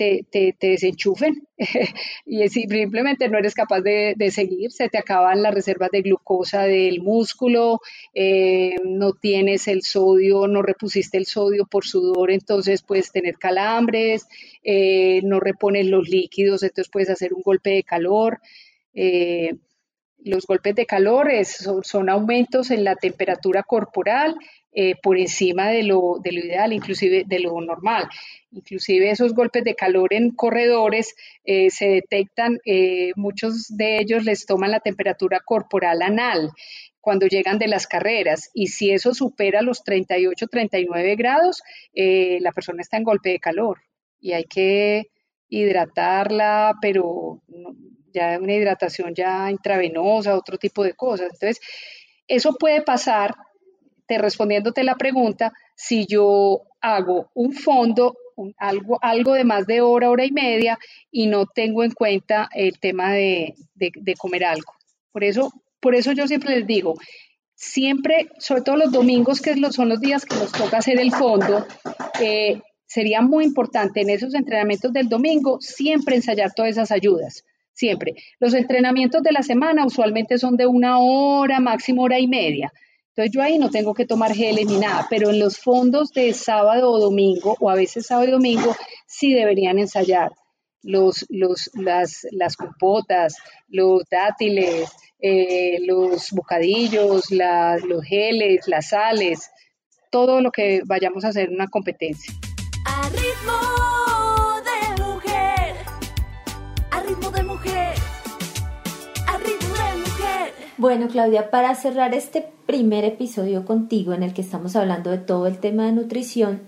[0.00, 1.46] te, desenchufen
[2.26, 7.02] y simplemente no eres capaz de, seguir, se te acaban las reservas de glucosa del
[7.02, 7.80] músculo,
[8.14, 14.26] eh, no tienes el sodio, no repusiste el sodio por sudor, entonces puedes tener calambres,
[14.62, 18.40] eh, no repones los líquidos, entonces puedes hacer un golpe de calor.
[18.94, 19.54] Eh,
[20.22, 24.36] los golpes de calor son, aumentos en la temperatura corporal
[25.02, 28.08] por encima de lo, de lo, ideal, inclusive de lo normal.
[28.52, 31.14] Inclusive esos golpes de calor en corredores
[31.44, 36.50] eh, se detectan, eh, muchos de ellos les toman la temperatura corporal anal
[37.00, 41.62] cuando llegan de las carreras y si eso supera los 38, 39 grados,
[41.94, 43.78] eh, la persona está en golpe de calor
[44.20, 45.10] y hay que
[45.48, 47.40] hidratarla, pero
[48.12, 51.30] ya una hidratación ya intravenosa, otro tipo de cosas.
[51.32, 51.60] Entonces,
[52.26, 53.34] eso puede pasar,
[54.10, 58.16] te respondiéndote la pregunta, si yo hago un fondo
[58.58, 60.80] algo, algo de más de hora, hora y media
[61.12, 63.54] y no tengo en cuenta el tema de,
[64.18, 64.72] comer algo.
[65.12, 66.98] Por eso, por eso yo siempre les digo,
[67.54, 71.64] siempre, sobre todo los domingos, que son los días que nos toca hacer el fondo,
[72.20, 77.44] eh, sería muy importante en esos entrenamientos del domingo siempre ensayar todas esas ayudas.
[77.74, 78.16] Siempre.
[78.40, 82.72] Los entrenamientos de la semana usualmente son de una hora, máximo hora y media.
[83.26, 86.90] Yo ahí no tengo que tomar geles ni nada, pero en los fondos de sábado
[86.90, 90.30] o domingo, o a veces sábado y domingo, sí deberían ensayar
[90.82, 93.36] los, los, las, las compotas,
[93.68, 94.90] los dátiles,
[95.20, 99.50] eh, los bocadillos, los geles, las sales,
[100.10, 102.34] todo lo que vayamos a hacer en una competencia.
[110.80, 115.46] Bueno, Claudia, para cerrar este primer episodio contigo en el que estamos hablando de todo
[115.46, 116.62] el tema de nutrición,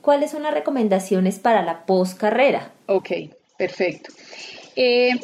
[0.00, 1.84] ¿cuáles son las recomendaciones para la
[2.16, 2.70] carrera?
[2.86, 3.10] Ok,
[3.58, 4.12] perfecto.
[4.76, 5.14] Eh,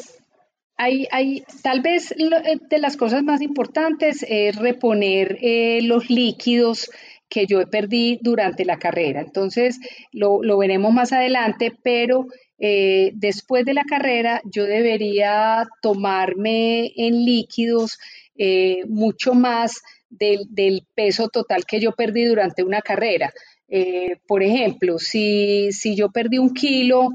[0.77, 6.91] hay, hay, tal vez eh, de las cosas más importantes es reponer eh, los líquidos
[7.29, 9.21] que yo perdí durante la carrera.
[9.21, 9.79] Entonces,
[10.11, 12.27] lo, lo veremos más adelante, pero
[12.59, 17.98] eh, después de la carrera yo debería tomarme en líquidos
[18.36, 23.32] eh, mucho más del, peso total que yo perdí durante una carrera.
[23.68, 27.11] Eh, por ejemplo, si, si, yo perdí un kilo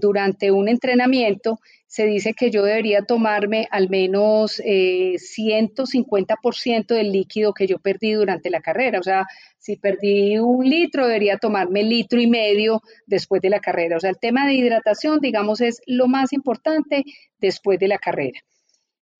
[0.00, 1.60] durante un entrenamiento,
[1.94, 8.14] se dice que yo debería tomarme al menos eh, 150% del líquido que yo perdí
[8.14, 8.98] durante la carrera.
[8.98, 9.26] O sea,
[9.58, 13.96] si perdí un litro, debería tomarme litro y medio después de la carrera.
[13.96, 17.04] O sea, el tema de hidratación, digamos, es lo más importante
[17.38, 18.40] después de la carrera.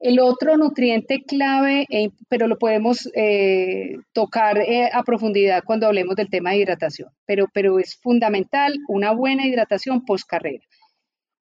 [0.01, 6.17] El otro nutriente clave, e pero lo podemos eh, tocar eh, a profundidad cuando hablemos
[6.17, 10.65] del tema de hidratación, pero, pero es fundamental una buena hidratación post carrera.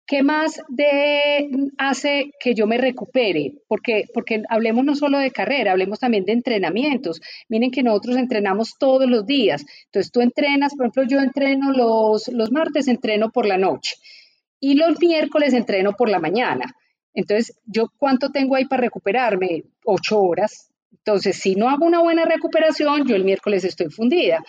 [0.06, 3.54] ¿Qué más de, hace que yo me recupere?
[3.68, 7.20] Porque, porque hablemos no solo de carrera, hablemos también de entrenamientos.
[7.48, 9.64] Miren que nosotros entrenamos todos los días.
[9.86, 13.94] Entonces tú entrenas, por ejemplo, yo entreno los, los martes, entreno por la noche
[14.60, 16.74] y los miércoles entreno por la mañana.
[17.14, 19.64] Entonces, ¿yo cuánto tengo ahí para recuperarme?
[19.84, 20.70] Ocho horas.
[20.92, 24.42] Entonces, si no hago una buena recuperación, yo el miércoles estoy fundida.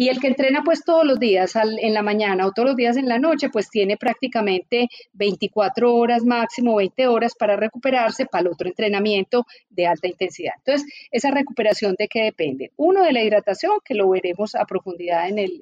[0.00, 2.96] Y el que entrena pues todos los días en la mañana o todos los días
[2.96, 8.52] en la noche, pues tiene prácticamente 24 horas máximo, 20 horas para recuperarse para el
[8.52, 10.52] otro entrenamiento de alta intensidad.
[10.58, 12.70] Entonces, esa recuperación de qué depende?
[12.76, 15.60] Uno, de la hidratación, que lo veremos a profundidad en, el,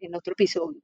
[0.00, 0.80] en, otro episodio.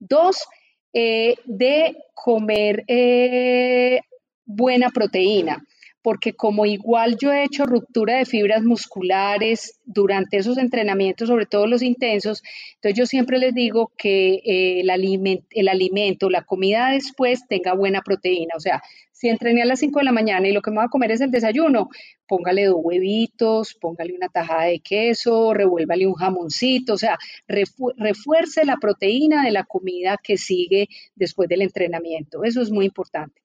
[0.00, 0.44] Dos,
[0.92, 4.00] eh, de comer eh,
[4.44, 5.64] buena proteína,
[6.02, 11.66] porque como igual yo he hecho ruptura de fibras musculares durante esos entrenamientos, sobre todo
[11.66, 12.42] los intensos,
[12.76, 14.90] entonces yo siempre les digo que eh, el,
[15.50, 18.82] el alimento, la comida después tenga buena proteína, o sea,
[19.18, 21.10] si entrené a las 5 de la mañana y lo que me voy a comer
[21.10, 21.88] es el desayuno,
[22.28, 27.18] póngale dos huevitos, póngale una tajada de queso, revuélvale un jamoncito, o sea,
[27.48, 32.44] refuerce la proteína de la comida que sigue después del entrenamiento.
[32.44, 33.42] Eso es muy importante.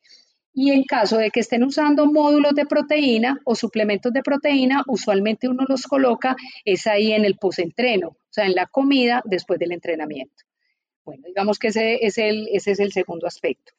[0.53, 5.47] Y en caso de que estén usando módulos de proteína o suplementos de proteína, usualmente
[5.47, 9.71] uno los coloca es ahí en el posentreno, o sea, en la comida después del
[9.71, 10.43] entrenamiento.
[11.05, 13.73] Bueno, digamos que ese es el, ese es el segundo aspecto.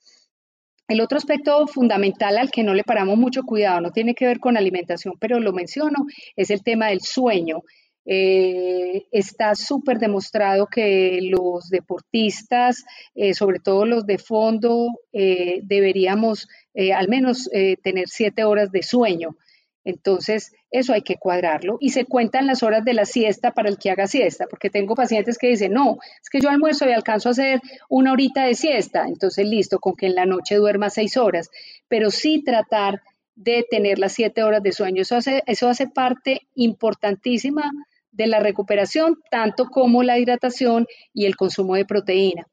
[0.87, 4.39] El otro aspecto fundamental al que no le paramos mucho cuidado, no tiene que ver
[4.39, 6.07] con alimentación, pero lo menciono,
[6.37, 7.62] es el tema del sueño.
[8.07, 12.84] Eh, está súper demostrado que los deportistas,
[13.14, 16.48] eh, sobre todo los de fondo, eh, deberíamos
[16.96, 17.48] al menos
[17.84, 19.36] tener siete horas de sueño.
[19.84, 23.78] Entonces, eso hay que cuadrarlo y se cuentan las horas de la siesta para el
[23.78, 27.28] que haga siesta, porque tengo pacientes que dicen, no, es que yo almuerzo y alcanzo
[27.28, 31.16] a hacer una horita de siesta, entonces listo, con que en la noche duerma seis
[31.16, 31.48] horas,
[31.86, 33.02] pero sí tratar
[33.36, 35.02] de tener las siete horas de sueño.
[35.02, 37.70] Eso hace, eso hace parte importantísima
[38.14, 42.46] de la recuperación, tanto como la hidratación y el consumo de proteína.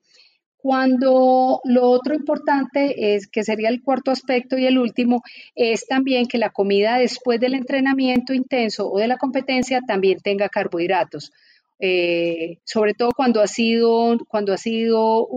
[0.57, 5.23] Cuando lo otro importante es que sería el cuarto aspecto y el último,
[5.55, 10.49] es también que la comida después del entrenamiento intenso o de la competencia también tenga
[10.49, 11.31] carbohidratos.
[11.79, 15.27] Eh, sobre todo cuando ha sido, cuando ha sido,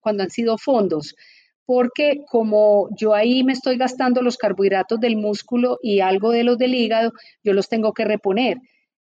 [0.00, 1.16] cuando han sido fondos,
[1.66, 6.56] porque como yo ahí me estoy gastando los carbohidratos del músculo y algo de los
[6.56, 7.12] del hígado,
[7.42, 8.58] yo los tengo que reponer.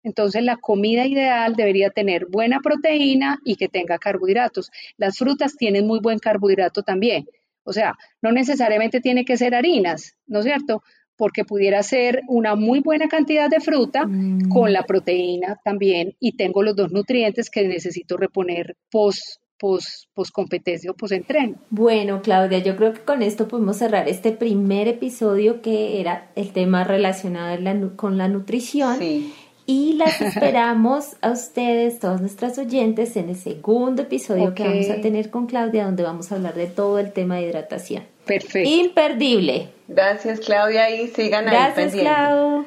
[0.06, 4.70] Entonces la comida ideal debería tener buena proteína y que tenga carbohidratos.
[4.96, 7.26] Las frutas tienen muy buen carbohidrato también.
[7.64, 10.84] O sea, no necesariamente tiene que ser harinas, ¿no es cierto?
[11.16, 14.48] Porque pudiera ser una muy buena cantidad de fruta mm.
[14.48, 20.90] con la proteína también y tengo los dos nutrientes que necesito reponer post pos, competencia
[20.90, 21.56] o post entreno.
[21.70, 26.52] Bueno, Claudia, yo creo que con esto podemos cerrar este primer episodio que era el
[26.52, 28.98] tema relacionado con la nutrición.
[28.98, 29.32] Sí
[29.66, 35.00] y las esperamos a ustedes, todos nuestras oyentes, en el segundo episodio que vamos a
[35.00, 38.04] tener con Claudia, donde vamos a hablar de todo el tema de hidratación.
[38.24, 38.68] Perfecto.
[38.68, 39.68] Imperdible.
[39.88, 42.66] Gracias, Claudia, y sigan gracias, ahí Gracias, Clau.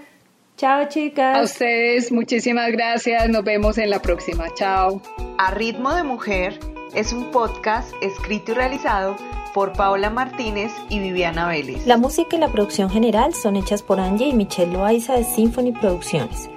[0.57, 1.37] Chao, chicas.
[1.37, 3.29] A ustedes, muchísimas gracias.
[3.29, 4.45] Nos vemos en la próxima.
[4.55, 5.01] Chao.
[5.37, 6.59] A Ritmo de Mujer
[6.93, 9.15] es un podcast escrito y realizado
[9.53, 11.87] por Paola Martínez y Viviana Vélez.
[11.87, 15.71] La música y la producción general son hechas por Angie y Michelle Loaiza de Symphony
[15.71, 16.49] Producciones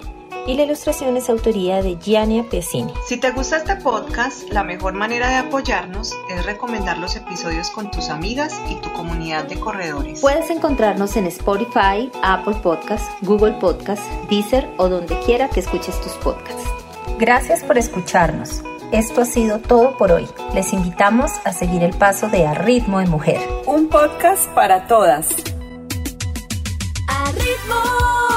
[0.47, 2.93] y la ilustración es autoría de Gianni Piacini.
[3.07, 7.91] Si te gusta este podcast, la mejor manera de apoyarnos es recomendar los episodios con
[7.91, 10.21] tus amigas y tu comunidad de corredores.
[10.21, 16.13] Puedes encontrarnos en Spotify, Apple Podcasts, Google Podcasts, Deezer o donde quiera que escuches tus
[16.15, 16.65] podcasts.
[17.19, 18.63] Gracias por escucharnos.
[18.91, 20.29] Esto ha sido todo por hoy.
[20.55, 23.41] Les invitamos a seguir el paso de A Ritmo de Mujer.
[23.67, 25.29] Un podcast para todas.
[27.09, 28.32] A Ritmo